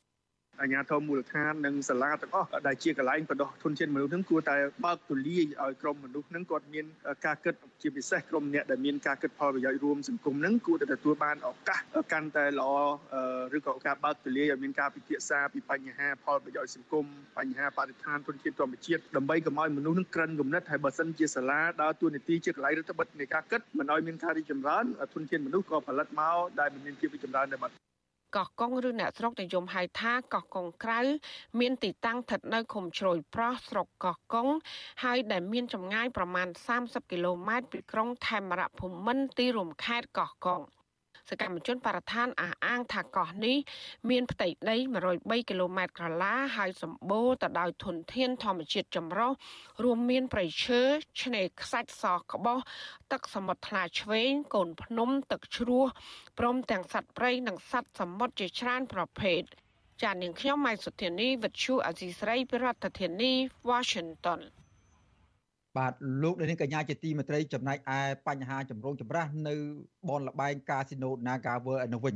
[0.62, 6.86] អាជ្ញាធរមូលដ្ឋាននិងសាលាទាំងអស់ដែលជាកន្លែងបដោះធនធានមនុស្សនឹងគួរតែបើកទូលាយឲ្យក្រុមមនុស្សនឹងគាត់មាន
[7.26, 11.80] ការគិតជាពិសេសក្រុមអ្នកដែលមានការគិតផលប្រយោជន៍រួមសង្គមនឹងគួរតែទទួលបានឱកាស
[12.12, 12.72] កាន់តែល្អ
[13.58, 17.06] ឬក៏ការបើកទូលាយឲ្យមានការពិភាក្សាពីបញ្ហាផលប្រយោជន៍សង្គម
[17.38, 27.93] បញ្ហាបរិស្ថានធនធានធម្មជាតិដើម្បីកុំឲ្យមនុស្សនឹងក្រិនគំនិតហើយបើសិនជាសាលាដើរតួនាទីជាកន្លែងរដ្ឋបិទនៃការគិតមិនឲ្យមានការរីកចម្រើនធនធានមនុស្សក៏ផលិតមកដែលមិនមានភាពរីកចម្រើនដែរបាទ
[28.36, 31.00] កោះកុងឬអ្នកស្រុកនិយមហៅថាកោះកុងក្រៅ
[31.60, 34.48] មានទីតាំងស្ថិតនៅឃុំជ្រោយប្រោះស្រុកកោះកុង
[35.04, 36.48] ហើយដែលមានចម្ងាយប្រមាណ
[36.80, 40.62] 30គីឡូម៉ែត្រពីក្រុងថេមរៈភូមិន្ទទីរួមខេត្តកោះកុង
[41.30, 43.58] សកម្មជនបរិស្ថានអះអាងថាកោះនេះ
[44.10, 44.76] មានផ្ទៃដី
[45.14, 49.32] 103គីឡូម៉ែត្រក្រឡាហើយសម្បូរទៅដោយធនធានធម្មជាតិចម្រុះ
[49.84, 50.82] រួមមានព្រៃឈើ
[51.22, 52.60] ឆ្នេរខ្សាច់សក្បោះ
[53.12, 55.86] ទឹកសមុទ្រថ្លាឆ្វេងកូនភ្នំទឹកជ្រោះ
[56.40, 59.42] ព្រមទាំងសត្វព្រៃនិងសត្វសមុទ្រជាច្រើនប្រភេទ
[60.02, 63.34] ចាននាងខ្ញុំម៉ៃសុធានីវិទ្យុអេស៊ីស្រីប្រធានាធិបតី
[63.70, 64.42] Washington
[65.78, 65.94] បាទ
[66.24, 69.56] លោកនាងកញ្ញាជាទីមេត្រីចំណែកឯបញ្ហាចម្រូងចម្រាសនៅ
[70.10, 72.16] បនលបែងកាស៊ីណូ Naga World ឯនោះវិញ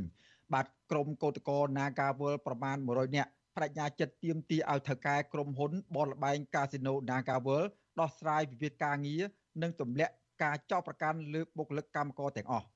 [0.52, 7.68] បាទក្រុមកោតក្រ Naga World ប្រមាណ100នាក់បដិញ្ញាចិត្តទៀមទីឲ្យថៅកែក្រុមហ៊ុនបនលបែងកាស៊ីណូ Naga World
[8.00, 9.22] ដោះស្រាយវិវាទការងារ
[9.62, 12.66] និងទម្លាក់ការចោទប្រកាន់លើបុគ្គលិកកម្មករទាំងអស់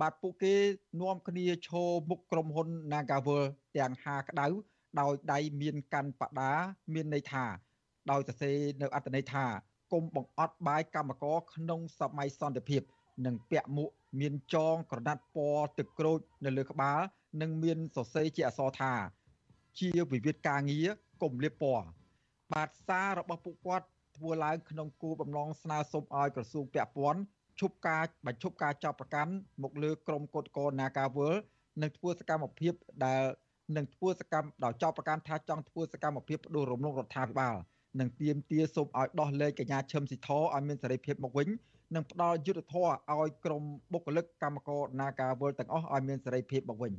[0.00, 0.54] បាទពួកគេ
[1.00, 4.46] នាំគ្នាឈរមុខក្រុមហ៊ុន Naga World ទាំងហាក្តៅ
[5.00, 6.52] ដោយដៃមានកាន់បដា
[6.94, 7.44] មានន័យថា
[8.10, 9.44] ដោយសរសេរនៅអត្ថន័យថា
[9.92, 12.82] គុំបង្អត់បាយកម្មករក្នុងសម័យសន្តិភាព
[13.26, 13.90] និងពាក់មួក
[14.20, 17.00] មានចងក្រណាត់ពណ៌ទឹកក្រូចនៅលើក្បាល
[17.40, 18.92] និងមានសរសេរជាអក្សរថា
[19.78, 20.88] ជាវិវាទការងារ
[21.22, 21.88] គុំលៀបពណ៌
[22.52, 23.86] បាទសាររបស់ពួកគាត់
[24.16, 27.20] ធ្វើឡើងក្នុងគោលបំណងស្នើសុំឲ្យក្រសួងពាក់ព័ន្ធ
[27.60, 29.32] ឈប់ការបញ្ឈប់ការចាប់ប្រកាន់
[29.62, 31.34] មកលើក្រុមកោតក្រ Nagawal
[31.82, 32.72] និងធ្វើសកម្មភាព
[33.04, 33.22] ដែល
[33.76, 37.56] នឹងធ្វើសកម្មដោយចោទប្រកាន់ថាចង់ធ្វើសកម្មភាពផ្ដួលរំលំរដ្ឋាភិបាល
[38.00, 41.48] និងទាមទារសូមឲ្យដោះលែងកញ្ញាឈឹមស៊ីធឲ្យមានសេរីភាពមកវិញ
[41.94, 43.62] និងផ្ដល់យុត្តិធម៌ឲ្យក្រុម
[43.92, 46.92] បុគ្គលិកកម្មករ Naga World ទាំងអស់ឲ្យមានសេរីភាពមកវិញ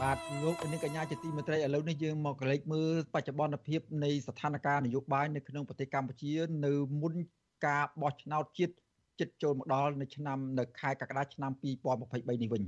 [0.00, 6.32] បាទលោកនាងកញ្ញាជាទីមេត្រីឥឡូវនេះយើងមកកលេចមើលបច្ចុប្បន្នភាពនៃស្ថានភាពនយោបាយនៅក្នុងប្រទេសកម្ពុជា
[6.64, 7.14] នៅមុន
[7.66, 8.74] ការបោះឆ្នោតជាតិ
[9.20, 11.62] ចិត្តចូលមកដល់នៅឆ្នាំនៅខែកក្កដាឆ្នាំ2023
[12.42, 12.62] នេះវិញ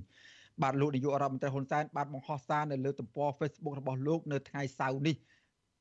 [0.62, 5.16] បាទលោកនាយករដ្ឋមន្ត្រីហ៊ុនសែនបានបង្ហោះសារនៅលើទំព័រ Facebook របស់លោកនៅថ្ងៃសៅរ៍នេះ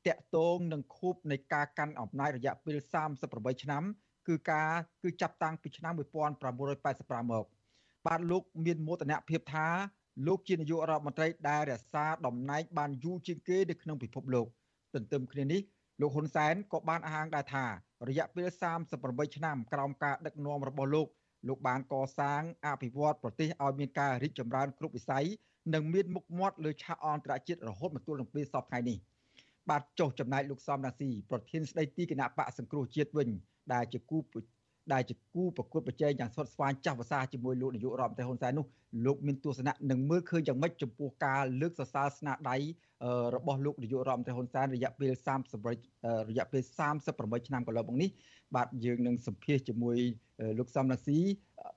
[0.06, 2.76] តាក់ទងនឹងខួបនៃការកាន់អំណាចរយៈពេល
[3.20, 3.82] 38ឆ្នាំ
[4.28, 4.70] គឺការ
[5.02, 7.46] គឺចាប់តាំងពីឆ្នាំ1985មក
[8.06, 9.66] បាទលោកមានមោទនភាពថា
[10.26, 14.46] លោកជានាយករដ្ឋមន្ត្រីដែលរក្សាតំណែងបានយូរជាងគេនៅក្នុងពិភពលោក
[14.94, 15.60] ទន្ទឹមគ្នានេះ
[16.00, 17.64] លោកហ៊ុនសែនក៏បានអះអាងដែរថា
[18.08, 18.48] រយៈពេល
[18.92, 21.08] 38ឆ្នាំក្រោមការដឹកនាំរបស់លោក
[21.48, 25.26] លោកបានកសាងអភិវឌ្ឍប្រទេសឲ្យមានការរីកចម្រើនគ្រប់វិស័យ
[25.74, 28.98] និងមានមុខមាត់លើឆាកអន្តរជាតិរហូតមកទល់នឹងពេលសពថ្ងៃនេះ
[29.70, 33.28] បាទចុះចំណែកលោកសំរាស៊ីប្រធានស្ដីទីគណៈបកសង្គ្រោះជាតិវិញ
[33.72, 34.18] ដែលជាគូ
[34.92, 38.66] ដែលជាគូប្រកួតប្រជែងយ៉ាងស្វិតស្វាញចាស់ភាសាជាមួយលោកនាយករដ្ឋមន្ត្រីហ៊ុនសែននោះ
[39.06, 42.56] លោកមានទស្សនៈនឹងមើលឃើញយ៉ាងម៉េចចំពោះការលើកសរសើរស្នាដៃ
[43.34, 45.12] របស់លោកនាយករដ្ឋមន្ត្រីហ៊ុនសែនរយៈពេល
[45.58, 45.68] 30
[46.28, 46.62] រយៈពេល
[47.04, 48.10] 38ឆ្នាំកន្លងមកនេះ
[48.56, 49.96] បាទយើងនឹងសម្ភាសជាមួយ
[50.58, 51.18] លោកសំរាស៊ី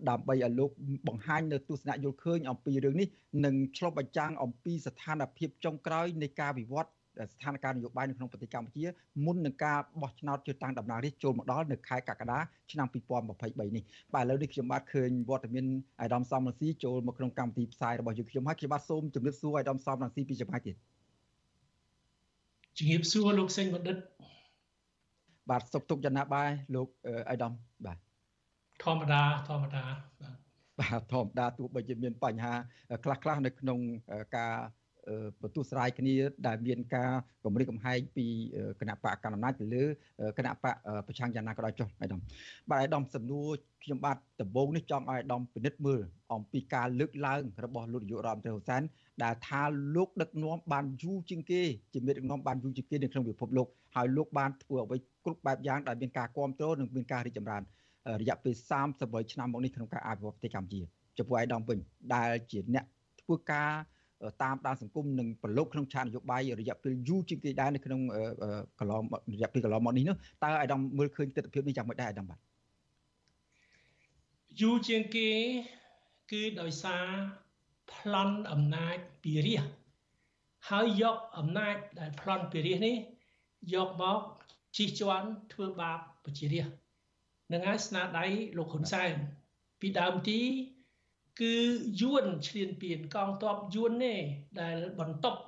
[0.10, 0.72] ដើម្បីឲ្យលោក
[1.08, 3.08] បង្ហាញនៅទស្សនៈយល់ឃើញអំពីរឿងនេះ
[3.46, 6.92] និងឆ្លុះបញ្ចាំងអំពីស្ថានភាពចុងក្រោយនៃការវិវត្ត
[7.34, 8.86] ស្ថានភាពនយោបាយនៅក្នុងប្រទេសកម្ពុជា
[9.26, 12.40] មុននឹងការបោះឆ្នោតជ្រើសតាំងតំណាងរាស្ត្រចូលមកដល់នៅខែកក្កដា
[12.72, 13.84] ឆ្នាំ2023នេះ
[14.14, 15.66] បាទឥឡូវនេះខ្ញុំបាទឃើញវត្តមាន
[16.00, 20.76] អាយដាមសំរងស៊ីចូលមកក្នុងកម្មវិធីផ្សាយរបស់យើងខ្ញុំហើយខ្ញុំបាទសូមជម្រាបសួរអាយដាមសំរងស៊ីពីចម្ងាយទៀត
[22.78, 23.98] ជំរាបសួរលោកសេងបណ្ឌិត
[25.50, 26.88] បាទសុខទុក្ខយ៉ាងណាបាយលោក
[27.30, 27.54] អាយដាម
[27.86, 27.98] បាទ
[28.84, 29.84] ធម្មតាធម្មតា
[30.22, 30.38] បាទ
[30.80, 32.54] បាទធម្មតាទោះបីជាមានបញ្ហា
[33.04, 33.80] ខ្លះខ្លះនៅក្នុង
[34.38, 34.54] ការ
[35.42, 36.16] បន្ទោះស្រាយគ្នា
[36.48, 37.12] ដែលមានការ
[37.44, 38.26] គម្រិតកំហែងពី
[38.80, 39.84] គណៈបកកណ្ដាលអំណាចទៅលើ
[40.38, 40.76] គណៈបក
[41.08, 42.22] ប្រឆាំងយ៉ាងណាក៏ដោយចុះអាយដាម
[42.70, 43.48] បាទអាយដាមសំណួរ
[43.84, 46.02] ខ្ញុំបាទដំបូងនេះចង់ឲ្យអាយដាមពិនិត្យមើល
[46.34, 48.82] អំពីការលើកឡើងរបស់លោកនាយករដ្ឋមន្ត្រីហ៊ុនសែន
[49.24, 49.62] ដែលថា
[49.96, 51.62] លោកដឹកនាំបានយូរជាងគេ
[51.94, 57.62] ជាមេដឹកនាំបានយូរជាងគេនៅក្នុងពិភពលោកហើយលោកបានធ្វើអ្វីគ្រប់បែបយ៉ាងដែលមានការគ្រប់គ្រងនិងមានការរីកចម្រើន
[58.22, 58.54] រយៈពេល
[58.94, 60.82] 38ឆ្នាំមកនេះក្នុងការអភិវឌ្ឍប្រទេសកម្ពុជា
[61.18, 61.80] ចំពោះឯកឧត្តមវិញ
[62.16, 62.86] ដែលជាអ្នក
[63.22, 63.72] ធ្វើការ
[64.44, 68.02] តាមដានសង្គមនិងប្រឡូកក្នុងឆាកនយោបាយរយៈពេលយូរជាងគេដែរនៅក្នុង
[68.80, 69.04] កន្លង
[69.34, 72.40] រយៈពេលកន្លងមកនេះនោះតើអាដាមមើលឃើញទស្សនវិជ្ជានេះយ៉ាងម៉េចដែរអាដាមបាទ
[74.62, 75.30] យូរជាងគេ
[76.32, 77.06] គឺដោយសារ
[77.92, 79.66] ប្លន់អំណាចពីរាជ
[80.70, 82.96] ហើយយកអំណាចដែលប្លន់ពីរាជនេះ
[83.74, 84.20] យកមក
[84.78, 86.76] ជិះជាន់ធ្វើបាបប្រជារាស្ត្រ
[87.52, 88.26] នឹងហើយស្នាដៃ
[88.58, 89.14] លោកហ៊ុនសែន
[89.82, 90.40] ពីដើមទី
[91.42, 91.56] គឺ
[92.02, 94.20] យួនឈ្លានពានកងទ័ពយួននេះ
[94.62, 95.40] ដែលបន្ទប់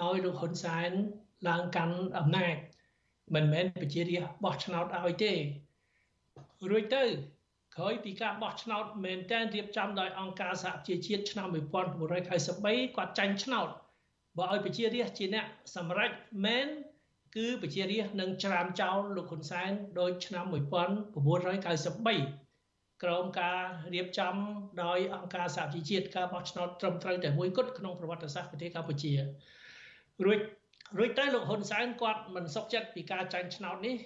[0.00, 0.90] ឲ្យលោកហ៊ុនសែន
[1.48, 2.56] ឡើងកាន់អំណាច
[3.34, 5.32] មិនមែនប្រជារាស្ត្របោះឆ្នោតឲ្យទេ
[6.70, 7.04] រួចទៅ
[7.76, 13.68] ក្រោយពីការបោះឆ្នោតមែនតែនរៀបចំដោយអង្គការសហប្រជាជាតិឆ្នាំ1993គាត់ចាញ់ឆ្នោត
[14.38, 16.10] បើឲ្យប្រជារាស្ត្រជាអ្នកសម្រេច
[16.44, 16.66] មែន
[17.36, 19.70] គឺប្រជារាស្ត្រនឹងច្រានចោលលោកហ៊ុនសែន
[20.00, 22.45] ដោយឆ្នាំ1993
[23.02, 23.60] ក្រោមការ
[23.94, 24.34] រៀបចំ
[24.82, 29.12] ដោយអង្គការសហជីវជាតិការបោះឆ្នោតត្រឹមត្រូវតែមួយគត់ក្នុងប្រវត្តិសាស្ត្រប្រទេសកម្ពុជា
[30.24, 30.38] រួច
[30.98, 33.96] រួចទៅលោកហ៊ុនសែនគាត់មិនសុខចិត្តពីការចាញ់ឆ្នោតនេះ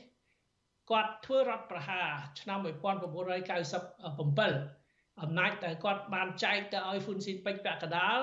[0.91, 2.09] គាត់ធ្វើរដ្ឋប្រហារ
[2.41, 8.19] ឆ្នាំ1997អំណាចដែលគាត់បានចែកទៅឲ្យហ៊ុនស៊ីនពេជ្រពាក់កដាល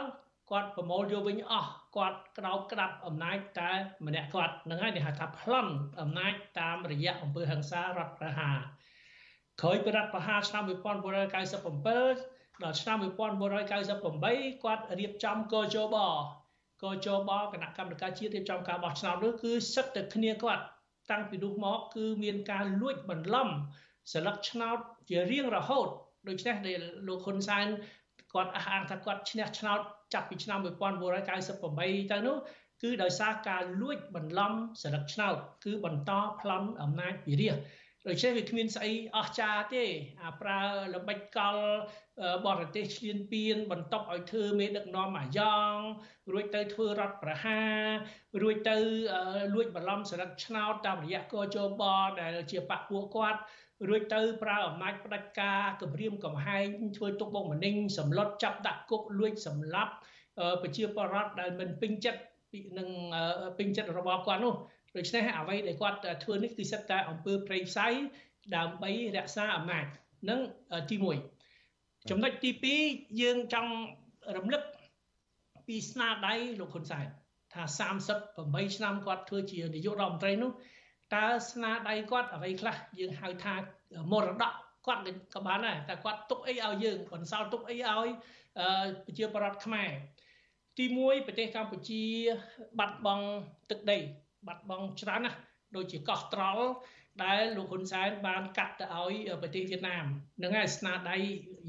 [0.51, 3.71] គាត់ប្រមូលយកវិញអស់គាត់ក្តោបក្តាប់អំណាចតែ
[4.07, 8.57] ម្នាក់គាត់នឹងហើយគេហៅថាប្លន់អំណាចតាមរយៈអង្គើហ ংস ារដ្ឋប្រហារ
[9.61, 15.95] ក្រោយពីរដ្ឋប្រហារឆ្នាំ1997ដល់ឆ្នាំ1998គាត់រៀបចំកោជប
[16.83, 20.63] កោជបគណៈកម្មការជាតិរៀបចំការបោះឆ្នោតនោះគឺសឹកតែគ្នាគាត់
[21.11, 23.47] តាំងពីនោះមកគឺមានការលួចបន្លំ
[24.11, 24.77] ស្លឹកឆ្នោត
[25.09, 25.87] ជារៀងរហូត
[26.27, 27.67] ដូច្នេះដែលលោកហ៊ុនសែន
[28.33, 29.79] គាត់អះអាងថាគាត់ឈ្នះឆ្នោត
[30.13, 32.37] ចាប់ពីឆ្នាំ1998ទៅនោះ
[32.83, 35.35] គឺដោយសារការលួចបន្លំស្លឹកឆ្នោត
[35.65, 37.57] គឺបន្តប្លន់អំណាចពីរាជ
[38.09, 39.85] ដូច្នេះវាគ្មានស្អីអស្ចារ្យទេ
[40.23, 40.61] អាប្រើ
[40.95, 41.57] ល្បិចកល
[42.45, 45.75] បរទេសឈ្លានពានបន្ទប់ឲ្យធ្វើមេដឹកនាំអាយ៉ង
[46.31, 47.81] រួចទៅធ្វើរដ្ឋប្រហារ
[48.41, 48.77] រួចទៅ
[49.55, 51.83] លួចបន្លំសរិទ្ធឆ្នោតតាមរយៈកោជប
[52.21, 53.39] ដែលជាបពពួកគាត់
[53.87, 59.93] រួចទៅប្រើអំណាចផ្ដាច់ការគម្រាមកំហែងធ្វើទុកបុកម្នេញសម្លុតចាប់ដាក់គុកលួចសម្លាប់
[60.61, 62.21] ប្រជាពលរដ្ឋដែលមិនពេញចិត្ត
[62.77, 62.89] នឹង
[63.57, 64.55] ពេញចិត្តរបស់គាត់នោះ
[64.97, 67.87] ដូច្នេះអ្វីដែលគាត់ធ្វើនេះគឺសិតតែអំពើប្រេងផ្សៃ
[68.55, 69.85] ដើម្បីរក្សាអំណាច
[70.29, 70.39] នឹង
[70.89, 70.95] ទី
[71.51, 72.51] 1ចំណុចទី
[72.85, 73.71] 2យើងចង់
[74.37, 74.63] រំលឹក
[75.67, 77.05] ពីស្នាដៃលោកហ៊ុនសែន
[77.53, 77.63] ថា
[78.19, 80.51] 38ឆ្នាំគាត់ធ្វើជានាយករដ្ឋមន្ត្រីនោះ
[81.15, 83.55] តើស្នាដៃគាត់អ្វីខ្លះយើងហៅថា
[84.11, 84.53] មរតក
[84.87, 85.01] គាត់
[85.35, 88.07] ក៏បានដែរតែគាត់ទុកអីឲ្យយើងបន្សល់ទុកអីឲ្យ
[89.05, 89.89] ប្រជាប្រដ្ឋខ្មែរ
[90.77, 92.03] ទី1ប្រទេសកម្ពុជា
[92.79, 93.25] បាត់បង់
[93.69, 93.97] ទឹកដី
[94.47, 95.39] បាត់បង់ច្រើនណាស់
[95.75, 96.65] ដូចជាកោះត្រល់
[97.23, 100.05] ដែលលោកហ៊ុនសែនបានកាត់ទៅឲ្យប្រទេសវៀតណាម
[100.43, 101.17] នឹងហើយស្នាដៃ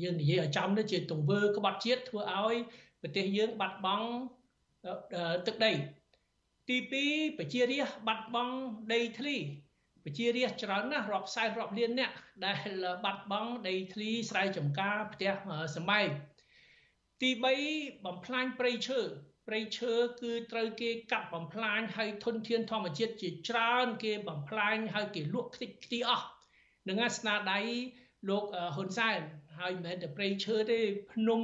[0.03, 2.57] យើងនិយាយឲ្យចំនេះជាទង្វើក្បត់ជាតិធ្វើឲ្យ
[3.03, 4.09] ប្រទេសយើងបាត់បង់
[5.47, 5.73] ទឹកដី
[6.69, 6.77] ទី
[7.09, 8.55] 2ប្រជារាស្ត្របាត់បង់
[8.93, 9.37] ដីធ្លី
[10.05, 12.13] ប្រជារាស្ត្រច្រើនណាស់រាប់សែនរាប់លានអ្នក
[12.45, 12.59] ដែល
[13.05, 15.33] បាត់បង់ដីធ្លីស្រែចម្ការផ្ទះ
[15.77, 16.09] សម្បែង
[17.23, 17.31] ទី
[17.69, 19.01] 3បំផ្លាញព្រៃឈើ
[19.49, 26.27] ព្រៃឈើគឺត្រូវគេកាប់បំផ្លាញហើយធនធានធម្មជាតិជាច្រើន គេបំផ្លាញហើយគេលក់ខ្ទេចខ្ទីអស់
[26.89, 27.61] នឹងស្នាដៃ
[28.29, 28.45] លោក
[28.77, 29.21] ហ៊ុនសែន
[29.59, 30.79] ហើយមិនមែនតែព្រៃឈើទេ
[31.13, 31.43] ភ្នំ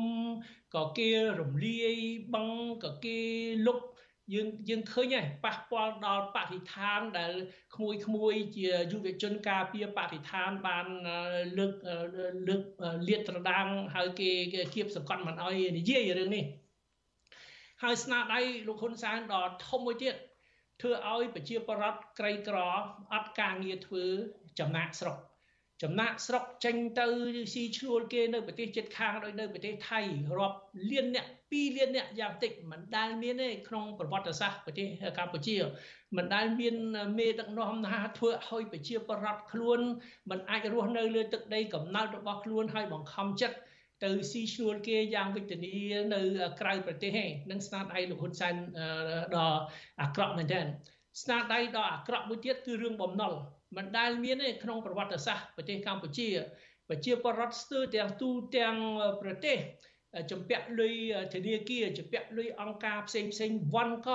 [0.75, 1.95] ក៏គេរំលាយ
[2.35, 2.49] បឹង
[2.85, 3.19] ក៏គេ
[3.67, 3.79] លុប
[4.35, 7.33] យើងយើងឃើញហើយប៉ះពាល់ដល់បរិស្ថានដែល
[7.75, 10.87] ក្មួយក្មួយជាយុវជនការពារបរិស្ថានបាន
[11.59, 11.73] លើក
[12.49, 12.63] លើក
[13.09, 14.31] លាតត្រដាងហើយគេ
[14.75, 16.45] គៀបសង្កត់មិនអោយនិយាយរឿងនេះ
[17.85, 20.15] ហើយស្នាដៃលោកហ៊ុនសែនដ៏ធំមួយទៀត
[20.81, 22.59] ធ្វើឲ្យប្រជាពលរដ្ឋក្រីក្រ
[23.13, 24.05] អត់ការងារធ្វើ
[24.59, 25.17] ចំណាក់ស្រុក
[25.83, 27.07] ចំណាក់ស្រុកចេញទៅ
[27.53, 30.01] ស៊ីឈ្នួលគេនៅប្រទេសជិតខាងដោយនៅប្រទេសថៃ
[30.39, 30.59] រាប់
[30.91, 34.87] លានអ្នក2លានអ្នកយ៉ាងតិចមិនដែលមានទេក្នុងប្រវត្តិសាស្ត្រប្រទេស
[35.19, 35.57] កម្ពុជា
[36.17, 36.75] មិនដែលមាន
[37.19, 39.81] មេដឹកនាំណាធ្វើឲ្យប្រជាពលរដ្ឋខ្លួន
[40.31, 43.57] មិនអាចរស់នៅលើទឹកដីកំណើតរបស់ខ្លួនហើយបង្ខំចិត្ត
[44.05, 45.75] ទៅស៊ីឈ្នួលគេយ៉ាងវិជ្ជនី
[46.15, 46.21] នៅ
[46.61, 48.55] ក្រៅប្រទេសឯងនឹងស្នាដៃលោកហ៊ុនសែន
[49.37, 49.49] ដ៏
[50.01, 50.67] អាក្រក់មែនទែន
[51.23, 53.33] ស្នាដៃដ៏អាក្រក់មួយទៀតគឺរឿងបំណុល
[53.77, 56.29] មិនដែលមានទេក្នុងប្រវត្តិសាស្ត្រប្រទេសកម្ពុជា
[56.89, 58.77] ប្រជាពលរដ្ឋស្ទើរទាំងទូទាំង
[59.23, 59.59] ប្រទេស
[60.31, 60.95] ចម្ពាក់លុយ
[61.35, 64.11] ធនាគារចម្ពាក់លុយអង្គការផ្សេងផ្សេងវ៉ាន់ក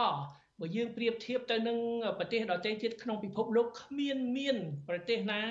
[0.60, 1.78] បើយើងប្រៀបធៀបទៅនឹង
[2.20, 4.58] ប្រទេសដទៃទៀតក្នុងពិភពលោកគ្មានមាន
[4.90, 5.42] ប្រទេសណា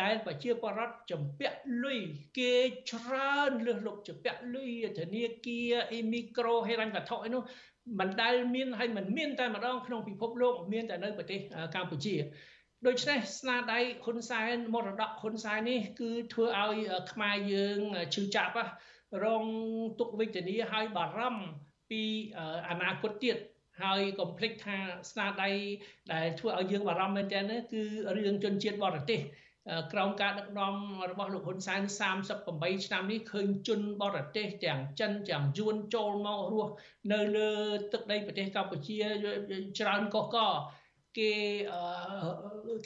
[0.00, 2.00] ដែលប្រជាពលរដ្ឋចម្ពាក់លុយ
[2.38, 2.54] គេ
[2.90, 7.42] ច្រើនលើសលប់ចម្ពាក់លុយធនាគារអ៊ីមីក្រូហេរញ្ញវត្ថុអីនោះ
[8.00, 11.38] មិនដែលមានហើយមិនមានតែម្ដងក្នុងពិភពលោកមានតែនៅប្រទេស
[11.74, 12.14] កម្ពុជា
[12.86, 16.78] ដូច្នេះស្នាដៃហ៊ុនសែនមរតកហ៊ុនសែននេះគឺធ្វើឲ្យ
[17.12, 17.78] ខ្មែរយើង
[18.14, 18.54] ឈឺចាប់
[19.24, 19.44] រង
[19.98, 21.44] ទុកវេទនាហើយបារម្ភ
[21.90, 22.02] ពី
[22.68, 23.36] អនាគតទៀត
[23.82, 24.76] ហើយកុំភ្លេចថា
[25.10, 25.50] ស្នាដៃ
[26.12, 27.82] ដែលធ្វើឲ្យយើងបារម្ភមែនទែនគឺ
[28.16, 29.20] រឿងជនជាតិបរទេស
[29.92, 30.74] ក្រោមការដឹកនាំ
[31.10, 31.82] របស់លោកហ៊ុនសែន
[32.32, 36.72] 38ឆ្នាំនេះឃើញជនបរទេសទាំងចិនទាំងយួនចូលមករស់
[37.12, 37.50] នៅលើ
[37.92, 38.98] ទឹកដីប្រទេសកម្ពុជា
[39.78, 40.38] ច្រើនកកក
[41.18, 41.32] គេ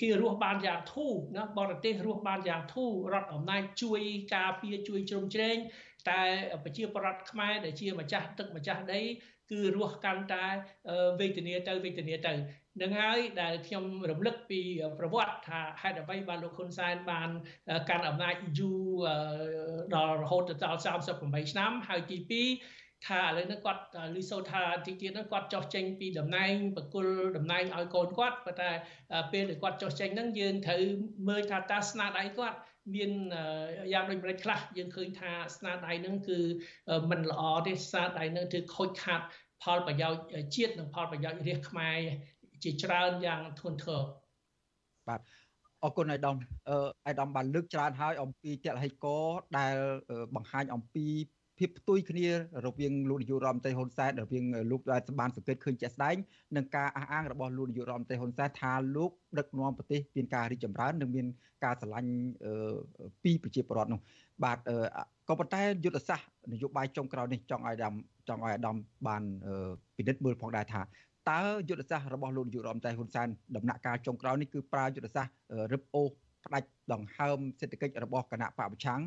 [0.00, 4.00] គេរស់បានយ៉ាងធូរណាបរទេសរស់បានយ៉ាងធូររដ្ឋអំណាចជួយ
[4.34, 5.56] ការពារជួយជ្រោមជ្រែង
[6.10, 6.22] តែ
[6.64, 9.00] ប្រជាប្រដ្ឋខ្មែរដែលជាម្ចាស់ទឹកម្ចាស់ដី
[9.50, 10.44] គឺរស់កាន់តែ
[11.20, 12.32] វេទនាទៅវេទនាទៅ
[12.78, 14.60] នឹងហើយដែលខ្ញុំរំលឹកពី
[14.98, 17.30] ប្រវត្តិថាហេតុអ្វីបានលោកហ៊ុនសែនបាន
[17.88, 19.06] កាន់អំណាចយូរ
[19.94, 20.80] ដល់រហូតដល់
[21.16, 23.82] 38ឆ្នាំហើយទី2ថាឥឡូវនេះគាត់
[24.14, 27.06] លឺសូរថាទីទៀតហ្នឹងគាត់ចោះចេញពីតំណែងបកុល
[27.36, 28.70] តំណែងឲ្យកូនគាត់ប៉ុន្តែ
[29.32, 30.82] ពេលដែលគាត់ចោះចេញហ្នឹងយើងត្រូវ
[31.28, 32.56] មើលថាតើស្នាដៃគាត់
[32.94, 33.10] មាន
[33.92, 36.38] យ៉ាងដូចម្ដេចខ្លះយើងឃើញថាស្នាដៃហ្នឹងគឺ
[37.10, 39.20] មិនល្អទេស្នាដៃហ្នឹងគឺខូចខាត
[39.62, 40.22] ផលប្រយោជន៍
[40.54, 41.98] ជាតិនិងផលប្រយោជន៍រាជខ្មែរ
[42.64, 44.02] ជាច្រើនយ៉ាងធ្ងន់ធ្ងរ
[45.08, 45.20] បាទ
[45.82, 46.36] អរគុណអាយដាម
[46.68, 49.06] អឺអាយដាមបានលើកច្រើនហើយអំពីតលហិក
[49.58, 49.74] ដែល
[50.34, 51.06] បង្ហាញអំពី
[51.58, 52.26] ភាពផ្ទុយគ្នា
[52.66, 56.16] រវាងលោកនាយករដ្ឋមន្ត្រីហ៊ុនសែនរវាងលោកដែលបានសង្កេតឃើញជាក់ស្ដែង
[56.56, 61.26] នឹងការអះអាងរបស់លោកនាយករដ្ឋមន្ត្រីហ៊ុនសែនថាលោកដឹកនាំប្រទេសមានការរីកចម្រើននិងមាន
[61.64, 62.12] ការស្រឡាញ់
[63.24, 64.00] ពីប្រជាពលរដ្ឋនោះ
[64.44, 64.58] បាទ
[65.28, 67.94] ក៏ប៉ុន្តែយុទ្ធសាស្ត្រនយោបាយចុងក្រោយនេះចង់ឲ្យដាំ
[68.28, 68.76] ចង់ឲ្យអាដាម
[69.08, 69.22] បាន
[69.96, 70.80] ពិនិត្យមើលផងដែរថា
[71.28, 75.32] តើយុទ្ធសាស្ត្ររបស់លោកនាយករដ្ឋមន្ត្រីហ៊ុនសែនដំណាក់កាលចុងក្រោយនេះគឺប្រើយុទ្ធសាស្ត្រ
[75.72, 76.08] រឹបអូស
[76.46, 79.00] ផ្ដាច់ដង្ហើមសេដ្ឋកិច្ចរបស់គណៈបពប្រឆាំង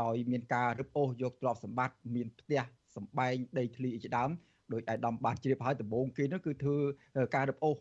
[0.00, 2.60] ដោយមានការរឹបអូសយកទ្រព្យសម្បត្តិមានផ្ទះ
[2.96, 4.30] សម្បែងដីធ្លីជាដើម
[4.72, 6.76] ដោយអាយដាមបានជ្រាបហើយដំបូងគេនោះគឺធ្វើ
[7.34, 7.76] ការរឹបអូស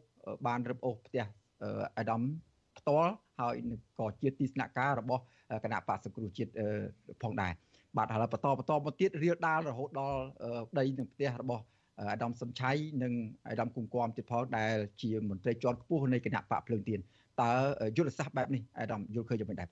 [0.47, 1.23] បានរឹបអូសផ្ទះ
[1.97, 2.21] អាយដាម
[2.77, 3.55] ផ្ទាល់ហើយ
[3.99, 5.21] ក៏ជាទីស្នាក់ការរបស់
[5.63, 6.51] គណៈបកសង្គ្រោះជាតិ
[7.23, 7.53] ផងដែរ
[7.97, 10.19] បាទហើយបន្តបន្តមកទៀតរៀលដាលរហូតដល់
[10.79, 11.63] ដីនឹងផ្ទះរបស់
[11.99, 12.71] អាដាមសំឆៃ
[13.03, 13.13] និង
[13.49, 16.99] អាដាមគុំគួមទៀតផងដែលជាមន្ត្រីជាន់ខ្ពស់នៃគណៈបកភ្លើងទៀន
[17.41, 17.51] តើ
[17.97, 19.69] យុទ្ធសាស្ត្របែបនេះអាដាមយល់ឃើញយ៉ាងម៉េចដែរ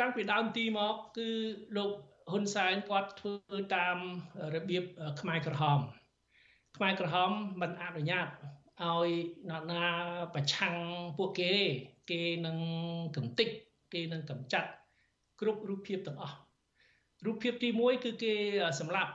[0.00, 1.28] តាំងពីដើមទីមកគឺ
[1.76, 1.90] លោក
[2.30, 3.34] ហ៊ុនសែនគាត់ធ្វើ
[3.76, 3.96] តាម
[4.54, 4.84] របៀប
[5.20, 5.80] ខ្មែរក្រហម
[6.76, 7.30] ខ្មែរក្រហម
[7.60, 8.28] មិនអនុញ្ញាត
[8.82, 9.08] ឲ្យ
[9.50, 9.84] អ្នកណា
[10.34, 10.76] ប្រឆាំង
[11.18, 11.52] ពួកគេ
[12.10, 12.58] គេនឹង
[13.16, 13.48] កំតិច
[13.92, 14.70] គេនឹងកំចាត់
[15.40, 16.36] គ្រប់រូបភាពទាំងអស់
[17.26, 18.34] រូបភាពទី1គឺគេ
[18.80, 19.12] សម្លាប់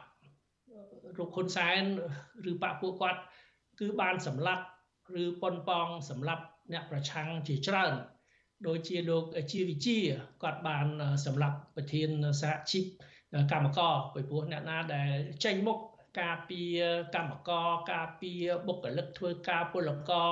[1.17, 1.81] លោកហ៊ុនសែន
[2.51, 3.21] ឬបពពួកគាត់
[3.79, 4.63] គឺបានសម្លាប់
[5.23, 6.43] ឬប៉ុនប៉ងសម្លាប់
[6.73, 7.93] អ្នកប្រឆាំងជាច្រើន
[8.67, 9.97] ដូចជាលោកជាវិជា
[10.43, 10.87] គាត់បាន
[11.25, 12.09] សម្លាប់ប្រធាន
[12.41, 12.85] សហជីព
[13.51, 15.11] កម្មករពីព្រោះអ្នកណាដែល
[15.45, 15.79] ចេញមុខ
[16.21, 16.79] ការពារ
[17.15, 20.31] កម្មករការពារបុគ្គលិកធ្វើការពលករ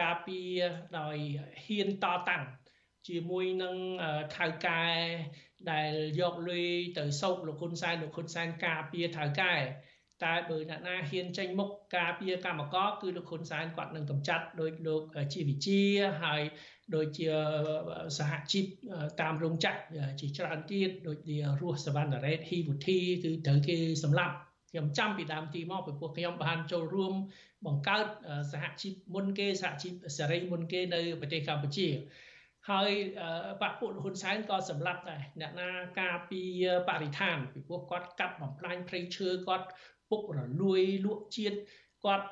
[0.00, 0.58] ការពារ
[0.98, 1.16] ដោយ
[1.64, 2.44] ហ៊ានតតាំង
[3.08, 3.76] ជាមួយនឹង
[4.36, 4.82] ថៅកែ
[5.70, 6.66] ដែលយកលុយ
[6.98, 9.54] ទៅសោកលោកហ៊ុនសែនលោកហ៊ុនសែនការពារថៅកែ
[10.24, 15.02] តែបើអ្នកណាហ៊ានចេញមុខការពារកម្មករគឺលោកហ៊ុនសែនគាត់នឹងកម្ចាត់ដោយលោក
[15.32, 15.80] ជាវិជា
[16.22, 16.42] ហើយ
[16.94, 17.28] ដូចជា
[18.18, 18.64] សហជីព
[19.20, 19.78] តាមរោងចក្រ
[20.20, 24.34] ជាច្រើនទៀតដូចជារស់សវណ្ណរ៉េតហ៊ីវូធីគឺត្រូវគេសម្លាប់
[24.70, 27.14] ខ្ញុំចាំពីដើមទីមកពីពួកខ្ញុំបានចូលរួម
[27.66, 28.06] បង្កើត
[28.52, 31.88] សហជីពមុនគេសហជីពសេរីមុនគេនៅប្រទេសកម្ពុជា
[32.70, 32.90] ហើយ
[33.62, 36.42] បពពួកហ៊ុនសែនក៏សម្លាប់ដែរអ្នកណាការពី
[36.88, 39.66] បរិស្ថានពីព្រោះគាត់កាត់បំផ្លាញព្រៃឈើគាត់
[40.10, 41.56] ពុករលួយលក់ជាតិ
[42.04, 42.28] គាត់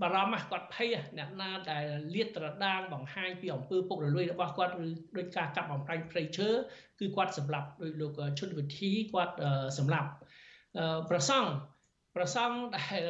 [0.00, 6.48] បារម្ភគាត់ភ័យអ្នកណាដែលលាតត្រដាងបង្ហាញពីអំពើពុករលួយរបស់គាត់ឬដោយការកាប់បំផ្លាញព្រៃឈើ
[7.00, 9.34] គឺគាត់សម្លាប់ដោយលោកឈុតវិធីគាត់
[9.78, 10.08] សម្លាប់
[11.10, 11.48] ប្រសង់
[12.16, 13.02] ប្រសង់ដែល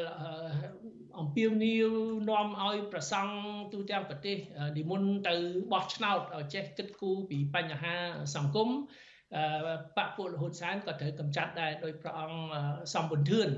[1.18, 1.88] អំពាវនាវ
[2.30, 3.32] នាំឲ្យប្រសង់
[3.72, 4.36] ទូទាំងប្រទេស
[4.76, 5.34] និមន្តទៅ
[5.72, 7.94] បោះឆ្នោតឲ្យចេះគិតគូរពីបញ្ហា
[8.34, 8.68] សង្គម
[9.96, 12.40] បពពួកលហ៊ុនសែនក៏ត្រូវកម្ចាត់ដែរដោយព្រះអង្គ
[12.94, 13.48] សំបុនធឿន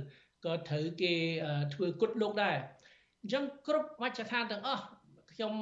[0.45, 1.15] ក៏ត្រូវគេ
[1.75, 2.57] ធ្វើគុតលោកដែរ
[3.23, 4.85] អញ្ចឹងគ្រប់មជ្ឈដ្ឋានទាំងអស់
[5.33, 5.55] ខ្ញុំ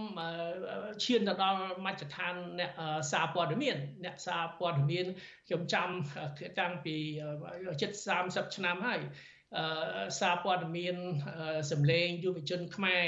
[1.05, 2.73] ឈានទៅដល់មជ្ឈដ្ឋានអ្នក
[3.13, 5.07] សារព័ត៌មានអ្នកសារព័ត៌មាន
[5.47, 5.89] ខ្ញុំចាំ
[6.61, 6.97] តាំងពី
[7.81, 7.91] ជិត
[8.25, 9.01] 30ឆ្នាំហើយ
[10.21, 10.97] សារព័ត៌មាន
[11.71, 13.07] សម្លេងយុវជនខ្មែរ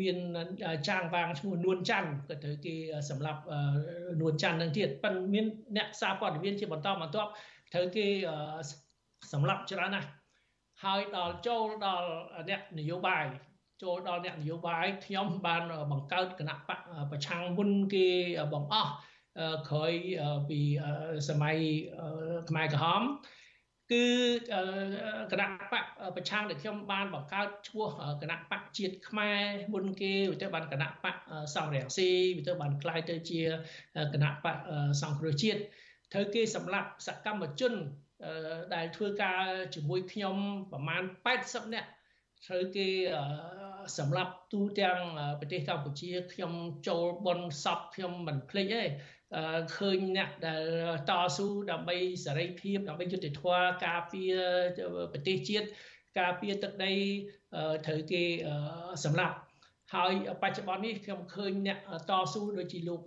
[0.00, 0.16] មាន
[0.88, 2.74] ចាងវាងឈ្មោះនួនច័ន្ទក៏ត្រូវគេ
[3.10, 3.40] សម្រាប់
[4.20, 5.46] នួនច័ន្ទនឹងទៀតប៉ុន្តែមាន
[5.76, 7.30] អ្នកសារព័ត៌មានជាបន្តបន្ទាប់
[7.72, 8.06] ត្រូវគេ
[9.32, 10.08] សម្រាប់ច្រើនណាស់
[10.84, 12.08] ហើយដល់ចូលដល់
[12.48, 13.24] អ្នកនយោបាយ
[13.82, 15.62] ចូលដល់អ្នកនយោបាយខ្ញុំបាន
[15.92, 18.06] បង្កើតគណៈបកប្រឆាំងមុនគេ
[18.52, 18.92] បងអស់
[19.68, 19.92] ក្រោយ
[20.48, 20.60] ពី
[21.28, 21.56] សម័យ
[22.48, 23.02] ខ្មែរក្រហម
[23.94, 24.04] គឺ
[25.32, 25.84] គណៈបក
[26.16, 27.88] ប្រឆាំងដែលខ្ញុំបានបង្កើតឈ្មោះ
[28.22, 29.40] គណៈបកជាតិខ្មែរ
[29.72, 31.16] មុនគេឬទៅបានគណៈបក
[31.54, 33.42] សង្គ្រោះស៊ីឬទៅបានក្លាយទៅជា
[34.14, 34.56] គណៈបក
[35.02, 35.60] សង្គ្រោះជាតិ
[36.12, 37.74] ត្រូវគេសម្លាប់សកម្មជន
[38.74, 40.36] ដែលធ្វើការជាមួយខ្ញុំ
[40.70, 41.02] ប្រមាណ
[41.38, 41.88] 80នាក់
[42.46, 42.86] ត្រូវគេ
[43.98, 45.00] សម្រាប់ទូទាំង
[45.40, 46.52] ប្រទេសកម្ពុជាខ្ញុំ
[46.88, 48.82] ចូលបនសពខ្ញុំមិនភ្លេចទេ
[49.76, 50.62] ឃើញអ្នកដែល
[51.10, 54.34] តស៊ូដើម្បីសេរីភាពដើម្បីយុត្តិធម៌ការពារ
[55.12, 55.66] ប្រទេសជាតិ
[56.18, 56.92] ការពារទឹកដី
[57.86, 58.22] ត្រូវគេ
[59.04, 59.36] សម្រាប់
[59.94, 60.12] ហើយ
[60.42, 61.78] បច្ចុប្បន្ននេះខ្ញុំឃើញអ្នក
[62.10, 63.00] តស៊ូដូចជាលោក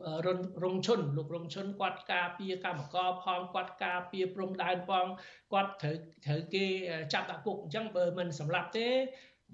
[0.64, 5.08] រងឈុនលោករងឈុនគាត់ការពារកម្មករផងគាត់ការពារព្រំដែនផង
[5.54, 6.66] គាត់ត្រូវត្រូវគេ
[7.14, 8.88] ចាប់ដាក់គុកអញ្ចឹងបើមិនសម្លាប់ទេ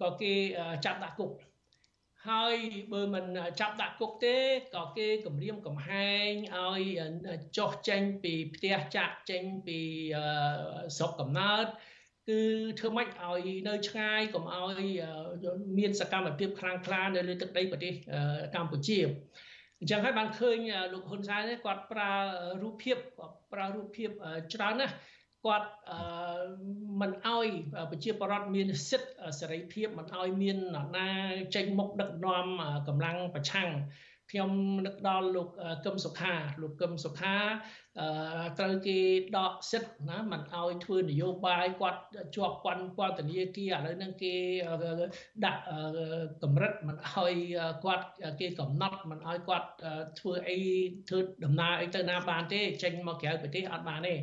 [0.01, 0.33] ក៏គេ
[0.85, 1.31] ចាប់ដាក់គុក
[2.29, 2.55] ហើយ
[2.91, 3.25] បើមិន
[3.59, 4.37] ចាប់ដាក់គុកទេ
[4.75, 6.81] ក៏គេគម្រាមកំហែងឲ្យ
[7.57, 9.79] ចុះចេញពីផ្ទះចាក់ចេញពី
[10.97, 11.65] ស្រុកកំណើត
[12.29, 12.41] គឺ
[12.79, 14.85] ធ្វើម៉េចឲ្យនៅឆ្ងាយកុំឲ្យ
[15.79, 17.93] មានសកម្មភាពខ្លាំងក្លានៅលើទឹកដីប្រទេស
[18.55, 18.99] កម្ពុជា
[19.79, 20.57] អញ្ចឹងហើយបានឃើញ
[20.93, 22.11] លោកហ៊ុនសែនគាត់ប្រើ
[22.63, 22.97] រូបភាព
[23.53, 24.09] ប្រើរូបភាព
[24.53, 24.93] ច្រើនណាស់
[25.45, 25.69] គាត់
[27.01, 27.47] មិនអោយ
[27.91, 31.09] ប្រជាពលរដ្ឋមានសិទ្ធិសេរីភាពមិនអោយមានអ្នកណា
[31.55, 32.45] ចេញមុខដឹកនាំ
[32.87, 33.69] កម្លាំងប្រឆាំង
[34.31, 34.51] ខ្ញុំ
[34.85, 35.49] នឹកដល់លោក
[35.85, 37.37] កឹមសុខាលោកកឹមសុខា
[38.59, 38.97] ត្រូវគេ
[39.37, 42.01] ដកសិទ្ធណាមិនអោយធ្វើនយោបាយគាត់
[42.35, 44.35] ជាប់ពាន់ពន្ធនាគារឥឡូវហ្នឹងគេ
[45.45, 45.61] ដាក់
[46.43, 47.33] កម្រិតមិនអោយ
[47.83, 48.05] គាត់
[48.39, 49.67] គេកំណត់មិនអោយគាត់
[50.19, 50.59] ធ្វើអី
[51.09, 54.13] ធ្វើដំណើរអីទៅណាបានទេចេញមកក្រៅប្រទេសអត់បានទេ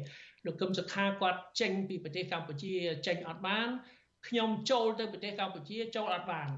[0.47, 2.73] លោកកឹមសុខាគាត់ចេញពីប្រទេសកម្ពុជា
[3.07, 3.69] ចេញអត់បាន
[4.29, 6.49] ខ្ញុំចូលទៅប្រទេសកម្ពុជាចូលអត់បាន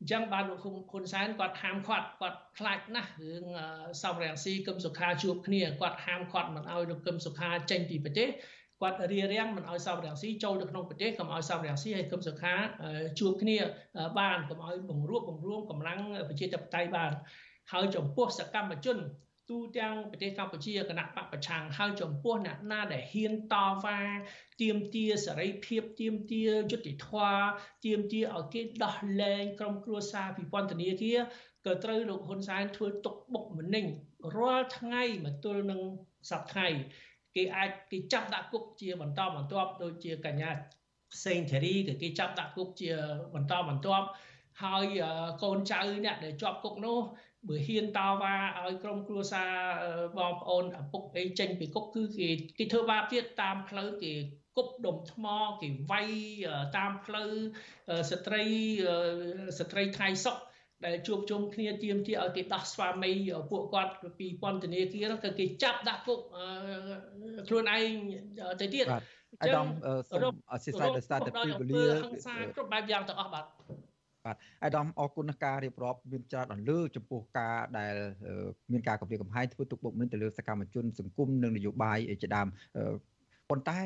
[0.00, 3.44] អញ្ចឹងបានលោកហ៊ុនសែនគាត់ហាមឃាត់គាត់ខ្លាចណាស់រឿង
[4.02, 8.28] សំរងស៊ីកឹមសុខាជួបគ្នាគាត់ហាមឃាត់មិនឲ្យលោកកឹមសុខាចេញពីប្រទេស
[8.80, 12.54] គាត់រៀបរៀងមិនឲ្យសំរងស៊ីចូលទៅក្នុងប្រទេសកុំឲ្យសំរងស៊ីហើយកឹមសុខា
[13.20, 13.58] ជួបគ្នា
[14.18, 17.10] បានកុំឲ្យបង្រួបបង្រួមកម្លាំងប្រជាធិបតេយ្យបាន
[17.72, 18.98] ហើយចំពោះសកម្មជន
[19.48, 24.00] ទូទាំងប្រទេសកម្ពុជាគណៈបកប្រឆាំងហើយចំពោះអ្នកណាដែលហ៊ានតវ៉ា
[24.62, 27.46] ទាមទារសេរីភាពទាមទារយុត្តិធម៌
[27.84, 31.18] ទាមទារឲ្យគេដោះលែងក្រុមគ្រួសារពីពន្ធនាគារ
[31.66, 33.84] ក៏ត្រូវលោកហ៊ុនសែនធ្វើទុកបុកម្នេញ
[34.36, 35.80] រាល់ថ្ងៃមកទល់នឹង
[36.30, 36.80] សប្តាហ៍
[37.36, 40.50] គេអាចគេចាប់ដាក់គុកជាបន្តបន្ទាប់ដូចជាកញ្ញា
[41.24, 42.90] សេងធារីក៏គេចាប់ដាក់គុកជា
[43.34, 44.06] បន្តបន្ទាប់
[44.62, 44.86] ហើយ
[45.42, 46.98] កូនចៅអ្នកដែលជាប់គុកនោះ
[47.48, 48.34] បើហ៊ានតវ៉ា
[48.66, 49.52] ឲ្យក្រុមគ្រួសារ
[50.18, 52.28] បងប្អូនឪពុកអីចេញពីគុកគឺគេ
[52.58, 54.12] គេធ្វើបាបទៀតតាមផ្លូវគេ
[54.56, 55.26] គប់ដុំថ្ម
[55.60, 56.10] គេវាយ
[56.76, 57.30] តាមផ្លូវ
[58.10, 58.44] ស្ត្រី
[59.58, 60.36] ស្ត្រីថ្ងៃសុក
[60.86, 63.12] ដែលជួបជុំគ្នាទៀមទាឲ្យគេដោះស្វាមី
[63.50, 66.20] ពួកគាត់ពីពន្ធនាគារគឺគេចាប់ដាក់គុក
[67.48, 67.90] ខ្លួនឯង
[68.60, 68.86] ទៅទៀត
[69.42, 69.66] អាដាម
[70.10, 71.84] សូមអធិស្ឋានដោយសារតែពេលវេលា
[72.54, 73.44] គ្រប់បែបយ៉ាងទាំងអស់បាទ
[74.24, 77.94] បាទអាដាមអរគុណនឹងការរៀបរាប់មានច្រើនអន្លើចំពោះការដែល
[78.72, 82.46] មានការគម្រាមកំហែងធ្វើទុកបុកម្នេញទៅលើសកម្មជនសង្គមនិងនយោបាយជាដើម
[83.50, 83.78] ប៉ុន្តែ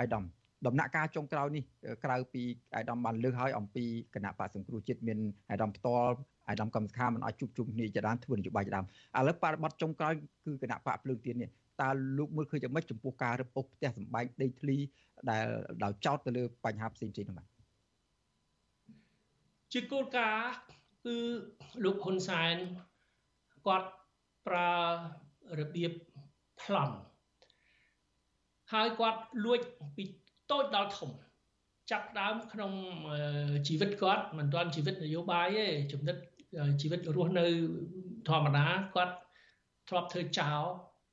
[0.00, 0.24] អាដាម
[0.66, 1.64] ដំណាក់កាលចុងក្រោយនេះ
[2.04, 2.42] ក្រៅពី
[2.76, 3.84] អាដាមបានលើកឲ្យអំពី
[4.14, 5.18] គណៈបកសង្គ្រោះជាតិមាន
[5.50, 6.14] អាដាមផ្ទាល់
[6.50, 8.84] អាដាមកម្មសខាមិនអាចជួបជុំគ្នាជាដើមធ្វើនយោបាយជាដើម
[9.18, 10.12] ឥឡូវបរិបត្តិចុងក្រោយ
[10.44, 11.50] គឺគណៈបកភ្លើងទៀននេះ
[11.82, 11.88] តើ
[12.18, 14.76] លោកមើលឃើញយ៉ាងម៉េចចំពោះការរឹបអូសផ្ទះសម្បែងដីធ្លី
[15.30, 15.46] ដែល
[15.84, 17.57] ដោយចោតទៅលើបញ្ហាផ្សេងៗនោះបាទ
[19.72, 20.50] ជាគោលការណ៍
[21.04, 21.16] គឺ
[21.84, 22.56] លោកហ៊ុនសែន
[23.66, 23.88] គាត់
[24.46, 24.72] ប្រើ
[25.58, 25.92] របៀប
[26.60, 26.96] ប្លន់
[28.72, 29.60] ហើយគាត់លួច
[29.96, 30.04] ពី
[30.50, 31.10] តូចដល់ធំ
[31.90, 32.72] ចាប់ដើមក្នុង
[33.68, 36.16] ជីវិតគាត់មិនទាន់ជីវិតនយោបាយទេចំណិត
[36.80, 37.46] ជីវិតរស់នៅ
[38.28, 39.14] ធម្មតាគាត់
[39.88, 40.62] ធ្លាប់ធ្វើចោល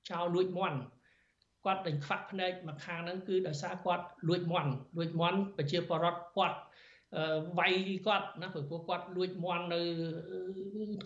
[0.09, 0.79] ចោលលួចមន់
[1.65, 6.57] គាត់ដេញខ្វាក់ភ្នែកមកខាងហ្នឹងគឺដោយសារគាត់លួចមន់លួចមន់ប្រជាពលរដ្ឋគាត់
[7.59, 7.73] វាយ
[8.07, 9.81] គាត់ណាព្រោះគាត់លួចមន់នៅ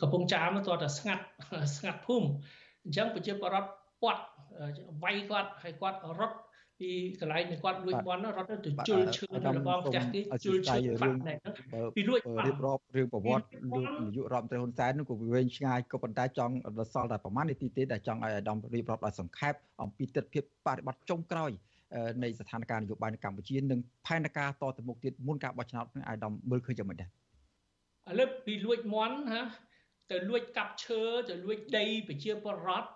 [0.01, 1.23] កំពង់ចាមទៅតែស្ងាត់
[1.77, 2.27] ស្ងាត់ភូមិ
[2.83, 3.69] អញ្ចឹងប្រជាពលរដ្ឋ
[4.03, 4.23] ពាត់
[5.03, 6.37] វាយគាត់ហើយគាត់រត់
[6.79, 6.91] ពី
[7.21, 8.55] កន្លែងដែលគាត់លួចបន់រត់ទៅ
[8.89, 11.37] ជុលឈើនៅរបងផ្ទះគេជុលឈើបាត់ដែរ
[11.97, 19.53] ពីលួចរៀបរាប់រឿងប្រវត្តិលោកនាយករដ្ឋមន្ត្រីហ៊ុនសែននោះក៏វែងឆ្ងាយក៏ប៉ុន្តែចង់ដល់សល់តែប្រហែលនាទីទេដែលចង់ឲ្យអាដាមរៀបរាប់ដោយសង្ខេប
[19.83, 21.51] អំពីទស្សនវិជ្ជាបរិបត្តិចុងក្រោយ
[22.23, 29.41] នៃស្ថានភាពនយោបាយនៅកម្ពុជានិងផែនការតទៅមុខទៀតមុនការបោះឆ្នោតនឹងអាយដាមមើលឃើញយ៉ាងម៉េចដែរឥឡូវពីលួចមន់ណា
[30.11, 32.89] ទៅលួចកាប់ឈើទៅលួចដីប្រជាពលរដ្ឋ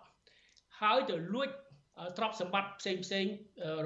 [0.82, 1.50] ហើយទៅលួច
[2.18, 3.26] ទ្រព្យសម្បត្តិផ្សេងផ្សេង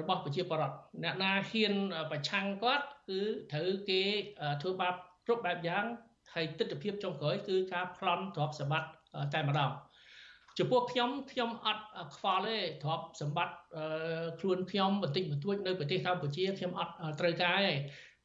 [0.00, 1.74] របស់ប្រជាពលរដ្ឋអ្នកណាហ៊ាន
[2.10, 3.20] ប្រឆាំងគាត់គឺ
[3.52, 4.02] ត្រូវគេ
[4.62, 4.94] ធ្វើបាប
[5.26, 5.84] គ្រប់បែបយ៉ាង
[6.34, 8.88] ហើយទស្សនវិជ្ជាចុងក្រោយគឺការប្លន់ទ្រព្យសម្បត្តិ
[9.34, 9.70] តែម្ដង
[10.58, 11.84] ចំពោះខ្ញុំខ្ញុំអត់
[12.16, 13.56] ខ្វល់ទេទ្រព្យសម្បត្តិ
[14.40, 17.74] ខ្លួនខ្ញុំបន្តិចបន្តួចនៅប្រទេសកម្ពុជាខ្ញុំអត់ត្រូវការទេ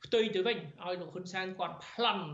[0.05, 2.25] ផ្ទុយទៅវិញឲ្យលោកហ៊ុនសែនគាត់ប្លន់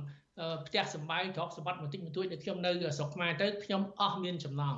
[0.68, 4.76] ផ្ទះសម្បែងទ្រព្យសម្បត្តិបន្តិចបន្តួចដែលខ្ញុំនៅស្រុកខ្មែរទៅខ្ញុំអស់មានចំណង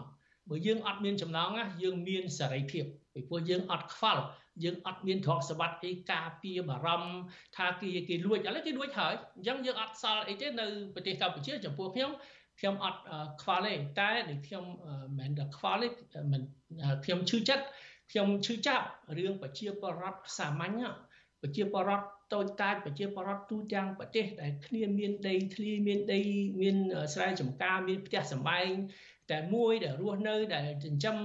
[0.50, 4.24] បើយើងអត់មានចំណងណាយើងមានសេរីភាពពីព្រោះយើងអត់ខ្វល់
[4.64, 7.12] យើងអត់មានទ្រព្យសម្បត្តិអីការពារបារម្ភ
[7.58, 10.66] ថាគេគេលួចឥឡូវគេលួចហើយអញ្ចឹងយើងអត់សល់អីទេនៅ
[10.96, 12.12] ប្រទេសកម្ពុជាចំពោះខ្ញុំ
[12.62, 13.02] ខ្ញុំអត់
[13.42, 15.80] ខ្វល់ទេតែនេះខ្ញុំមិនមែនតែខ្វល់
[16.14, 16.42] ទេមិន
[17.06, 17.66] ខ្ញុំឈឺចិត្ត
[18.12, 18.86] ខ្ញុំឈឺចាប់
[19.18, 20.82] រឿងប្រជាពលរដ្ឋសាមញ្ញ
[21.42, 26.20] ប្រជាពលរដ្ឋតូចតាចប្រជាពលរដ្ឋទូទាំងប្រទេសដែលគ្នាមានដីធ្លីមានដី
[26.62, 26.78] មាន
[27.14, 28.70] ស្រែចម្ការមានផ្ទះសម្បែង
[29.32, 31.16] តែមួយដែលរស់នៅដែលចិញ្ចឹម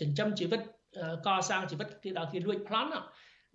[0.00, 0.60] ចិញ្ចឹមជីវិត
[1.26, 2.90] កសាងជីវិតគេដល់គេលួចប្លន់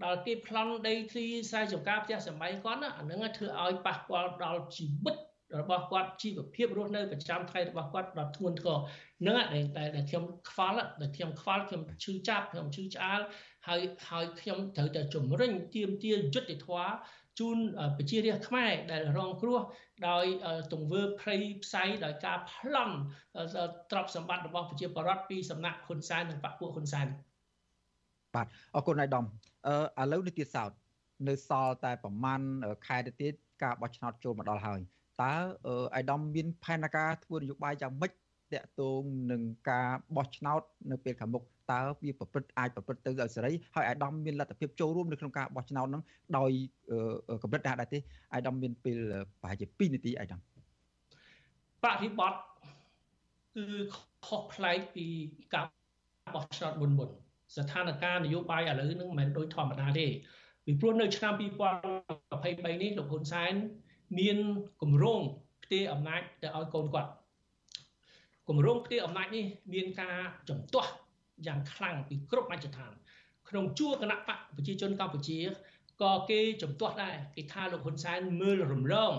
[0.04, 5.18] ដល់គេប្លន់ដីធ្លីស្រែចម្ការផ្ទះសម្បែងគាត់អានឹងធ្វើឲ្យប៉ះពាល់ដល់ជីវិត
[5.62, 8.80] របស់គាត់ជីវភាពរស់នៅប្រចាំថ្ងៃរបស់គាត់ដល់ធ្ងន់ធ្ងរ
[9.28, 9.38] នឹង
[9.78, 13.20] តែដែលខ្ញុំខ្វល់ដែលខ្ញុំខ្វល់ខ្ញុំឈឺចាប់ខ្ញុំឈឺឆ្អាល
[13.68, 16.90] ហើយហើយខ្ញុំត្រូវតែជំរុញទៀមទាយុទ្ធធម៌
[17.40, 17.58] ជូន
[17.98, 19.60] ប្រជារាស្ត្រខ្មែរដែលរងគ្រោះ
[20.08, 20.26] ដោយ
[20.74, 22.96] ទង្វើភ័យផ្សៃដោយការប្លន់
[23.92, 27.08] ទ្រព្យសម្បត្តិរបស់ប្រជាពលរដ្ឋពីសំណាក់ហ៊ុនសែននិងបកពួកហ៊ុនសែន
[28.36, 29.26] បាទអរគុណអាយដាម
[29.68, 30.72] អឺឥឡូវនេះទៀតសោត
[31.28, 32.42] នៅសល់តែប្រហែល
[32.88, 33.34] ខែទៅទៀត
[33.64, 34.82] ការបោះឆ្នោតចូលមកដល់ហើយ
[35.22, 35.34] តើ
[35.96, 38.12] អាយដាមមានផែនការធ្វើនយោបាយយ៉ាងម៉េច
[38.54, 40.62] តកតងនឹងការបោះឆ្នោត
[40.92, 46.04] នៅពេលខាងមុខតើវាប្រព្រឹត្តអាចប្រព្រឹត្តទៅឲ្យសេរីហើយអាយដាមមានលទ្ធភាពចូលរួមនៅក្នុងការបោះឆ្នោតហ្នឹង
[46.38, 46.52] ដោយ
[47.44, 48.00] កម្រិតណាដែរទេ
[48.34, 48.98] អាយដាមមានពេល
[49.42, 50.42] ប្រហែលជា2នាទីអាយដាម
[51.84, 52.40] បរិបត្តិ
[53.56, 53.66] គឺ
[54.28, 55.06] ខុសប្លែកពី
[55.54, 55.66] ការ
[56.36, 57.10] បោះឆ្នោតមុនមុន
[57.56, 60.08] ស្ថានភាពនយោបាយឥឡូវហ្នឹងមិនមែនដូចធម្មតាទេ
[60.66, 63.54] ពីព្រោះនៅឆ្នាំ2023នេះលោកហ៊ុនសែន
[64.18, 64.38] មាន
[64.82, 65.22] គម្រោង
[65.64, 67.12] ផ្ទេរអំណាចទៅឲ្យកូនគាត់
[68.48, 70.18] គម្រោងផ្ទេរអំណាចនេះមានការ
[70.50, 70.92] ចំទាស់
[71.48, 72.94] យ៉ាងខ្លាំងពីគ្រប់មជ្ឈដ្ឋាន
[73.50, 75.40] ក្នុងជួរគណៈបកប្រជាជនកម្ពុជា
[76.02, 79.14] ក៏គេចំទាស់ដែរគេថាលោកហ៊ុនសែនមើលរំលង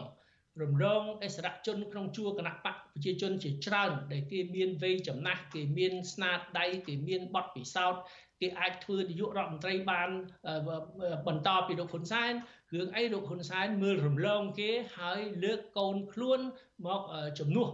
[0.62, 8.00] រំលងអិសរាជជនក្នុងជួរគណៈបក ប្រជាជនជាច្រើន ដែលគេមានវ័យចំណាស់គេមានស្នាដៃគេមានបទពិសោធន៍
[8.40, 10.10] គេអាចធ្វើនាយករដ្ឋមន្ត្រីបាន
[11.26, 12.32] បន្តពីលោកហ៊ុនសែន
[12.74, 16.40] រឿងអីលោកហ៊ុនសែនមើលរំលងគេហើយលើកកូនខ្លួន
[16.86, 17.00] មក
[17.38, 17.68] ជំនួស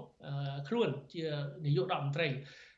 [0.68, 1.22] ខ្លួនជា
[1.64, 2.28] នាយករដ្ឋមន្ត្រី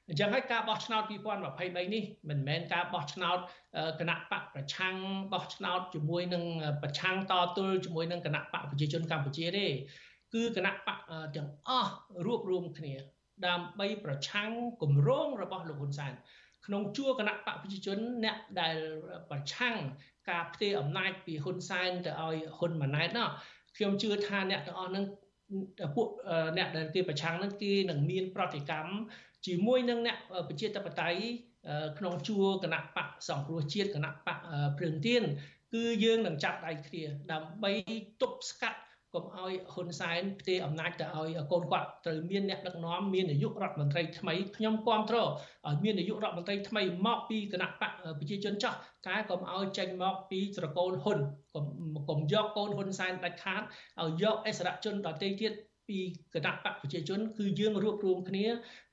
[0.09, 3.39] អញ្ចឹងហើយការបោះឆ្នោត2023នេះមិនមែនការបោះឆ្នោត
[4.01, 4.95] គណៈបកប្រឆាំង
[5.33, 6.45] បោះឆ្នោតជាមួយនឹង
[6.83, 9.67] ប្រឆាំងតទល់ជាមួយនឹងគណៈបកប្រជាជនកម្ពុជាទេ
[10.35, 10.99] គឺគណៈបក
[11.37, 11.93] ទាំងអស់
[12.27, 12.95] រួបរวมគ្នា
[13.47, 14.51] ដើម្បីប្រឆាំង
[14.83, 16.13] គម្រោងរបស់លោកហ៊ុនសែន
[16.67, 18.77] ក្នុងជួរគណៈបកប្រជាជនអ្នកដែល
[19.31, 19.77] ប្រឆាំង
[20.31, 23.29] ការផ្ទេរអំណាចពីហ៊ុនសែនទៅឲ្យហ៊ុនម៉ាណែតនោះ
[23.77, 25.05] ខ្ញុំជឿថាអ្នកទាំងអស់នឹង
[25.97, 26.09] ពួក
[26.59, 28.93] អ្នកដែលគេប្រឆាំងនឹងគេនឹងមានប្រតិកម្ម
[29.47, 30.19] ជាមួយនឹងអ្នក
[30.49, 31.23] ប្រជាធិបតេយ្យ
[31.99, 34.39] ក្នុងជួរគណៈបកសង្គ្រោះជាតិគណៈបក
[34.79, 35.23] ព្រឹងទៀន
[35.75, 37.03] គឺយើងនឹងចាប់ដៃគ្នា
[37.33, 37.71] ដើម្បី
[38.21, 38.79] ទប់ស្កាត់
[39.15, 45.29] កុំឲ្យហ៊ុនសែនផ្ទេរអំណាចទៅឲ្យកូនគាត់ត្រូវមានអ្នកដឹកនាំមាននាយករដ្ឋមន្ត្រីថ្មីខ្ញុំគ្រប់គ្រង
[45.69, 48.75] ឲ្យមាននាយករដ្ឋមន្ត្រីថ្មីមកពីគណៈបកប្រជាជនចោះ
[49.07, 51.19] តែកុំឲ្យចេញមកពីត្រកូលហ៊ុន
[51.55, 51.67] កុំ
[52.09, 53.63] កុំយកកូនហ៊ុនសែនដាច់ខាត
[54.03, 55.53] ឲ្យយកអសរជនដទៃទៀត
[55.89, 55.99] ពី
[56.35, 58.47] គណៈបកប្រជាជន គឺយើងរួបរวมគ្នា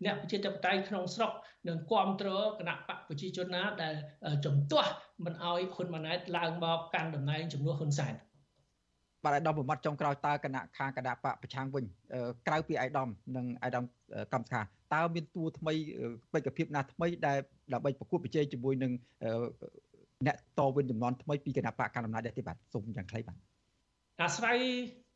[0.06, 1.32] អ្នកប្រជាធិបតេយ្យក្នុងស្រុក
[1.68, 3.96] នឹងគ្រប់គ្រងគណៈបកប្រជាជនណាដែល
[4.46, 4.92] ជំទាស់
[5.26, 8.14] មិនឲ្យហ៊ុនម៉ាណែតឡើងមកកាន់តំណែងជំនួសហ៊ុនសែន
[9.26, 11.84] បាទអាយដាមប្រមាត់ចុងក្រោយតើគណៈខាងគណៈបកប្រឆាំងវិញ
[12.48, 13.84] ក្រៅពីអាយដាមនិងអាយដាម
[14.34, 14.62] កម្មសខា
[14.94, 15.74] តើមានតួថ្មី
[16.34, 17.38] បេក្ខភាពណាថ្មីដែល
[17.74, 18.92] ដើម្បីប្រកួតប្រជែងជាមួយនឹង
[20.28, 23.38] អ្នកតវិនចំនួនថ្មីពីគណៈបកកណ្ដាលអំណាចដែរទេបាទសូមយ៉ាងខ្លីបាទ
[24.22, 24.60] អាស្រ័យ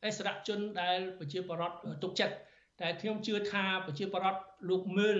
[0.06, 2.36] អសរជនដែលប្រជាពលរដ្ឋទុកចិត្ត
[2.82, 5.18] តែខ្ញុំជឿថាប្រជាពលរដ្ឋលោកមើល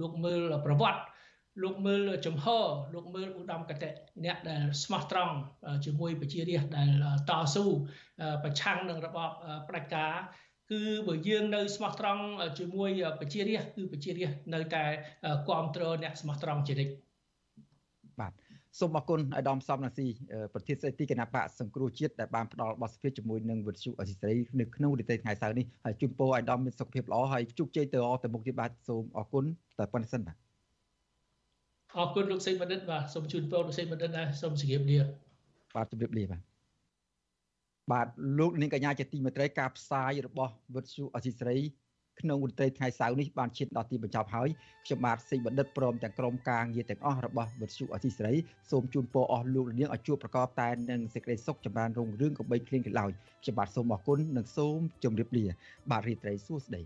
[0.00, 1.00] លោកមើលប្រវត្តិ
[1.62, 2.46] លោកមើលចំហ
[2.94, 3.90] លោកមើលឧត្តមកតេ
[4.24, 5.34] អ្នកដែលស្មោះត្រង់
[5.84, 6.90] ជាមួយប្រជារាស្ត្រដែល
[7.30, 7.64] តស៊ូ
[8.44, 9.30] ប្រឆាំងនឹងរបប
[9.68, 10.14] ផ្ដាច់ការ
[10.70, 12.22] គឺបើយើងនៅស្មោះត្រង់
[12.58, 12.90] ជាមួយ
[13.20, 14.84] ប្រជារាស្ត្រគឺប្រជារាស្ត្រនៅតែ
[15.46, 16.92] គ្រប់គ្រងអ្នកស្មោះត្រង់ជានិច្ច
[18.20, 18.32] បាទ
[18.78, 20.06] សូមអរគុណអាដាមសំណាស៊ី
[20.54, 29.44] ប្រធានស្ដីទីគណៈបកសង្គ្រោះជាតិដែលបានផ្ដល់បទសម្ភាសជាមួយនឹងវិទ្យុអសិរ័យនៅក្នុងនីតិថ្ងៃសៅរ៍នេះហើយជូនពរអាដាមមានសុខភាពល្អហើយជោគជ័យទៅអទៅមុខទៀតបាទសូមអរគុណ
[29.78, 30.49] តែប៉ុណ្្នេះសិនបាទ
[31.98, 34.98] អរគុណលោកសេងបណ្ឌិតបាទសូមជូនពរលោកសេងបណ្ឌិតដែរសូមជម្រាបលា
[35.74, 36.42] បាទជម្រាបលាបាទ
[37.92, 38.06] បាទ
[38.38, 41.56] លោកនាងកញ្ញាជាទីមេត្រីការផ្សាយរបស់វិទ្យុអសីស្រី
[42.20, 44.48] ក្នុងវិទ្យុថ្ងៃសៅរ៍នេះបានឈានដល់ទីបញ្ចប់ហើយ
[44.86, 48.32] ខ្ញុំបាទសេកបណ្ឌិតព្រមទាំងក្រុមការងារទាំងអស់របស់វិទ្យុអសីស្រី
[48.70, 53.10] សូមជូនពរអស់លោកនាងឲ្យជួបប្រកបតែនឹងសេចក្តីសុខចម្រើនរុងរឿងកបីគ្លៀងកន្លោយ
[53.42, 55.44] ខ្ញុំបាទសូមអរគុណនិងសូមជម្រាបលា
[55.90, 56.82] បាទរីត្រីសួស្តី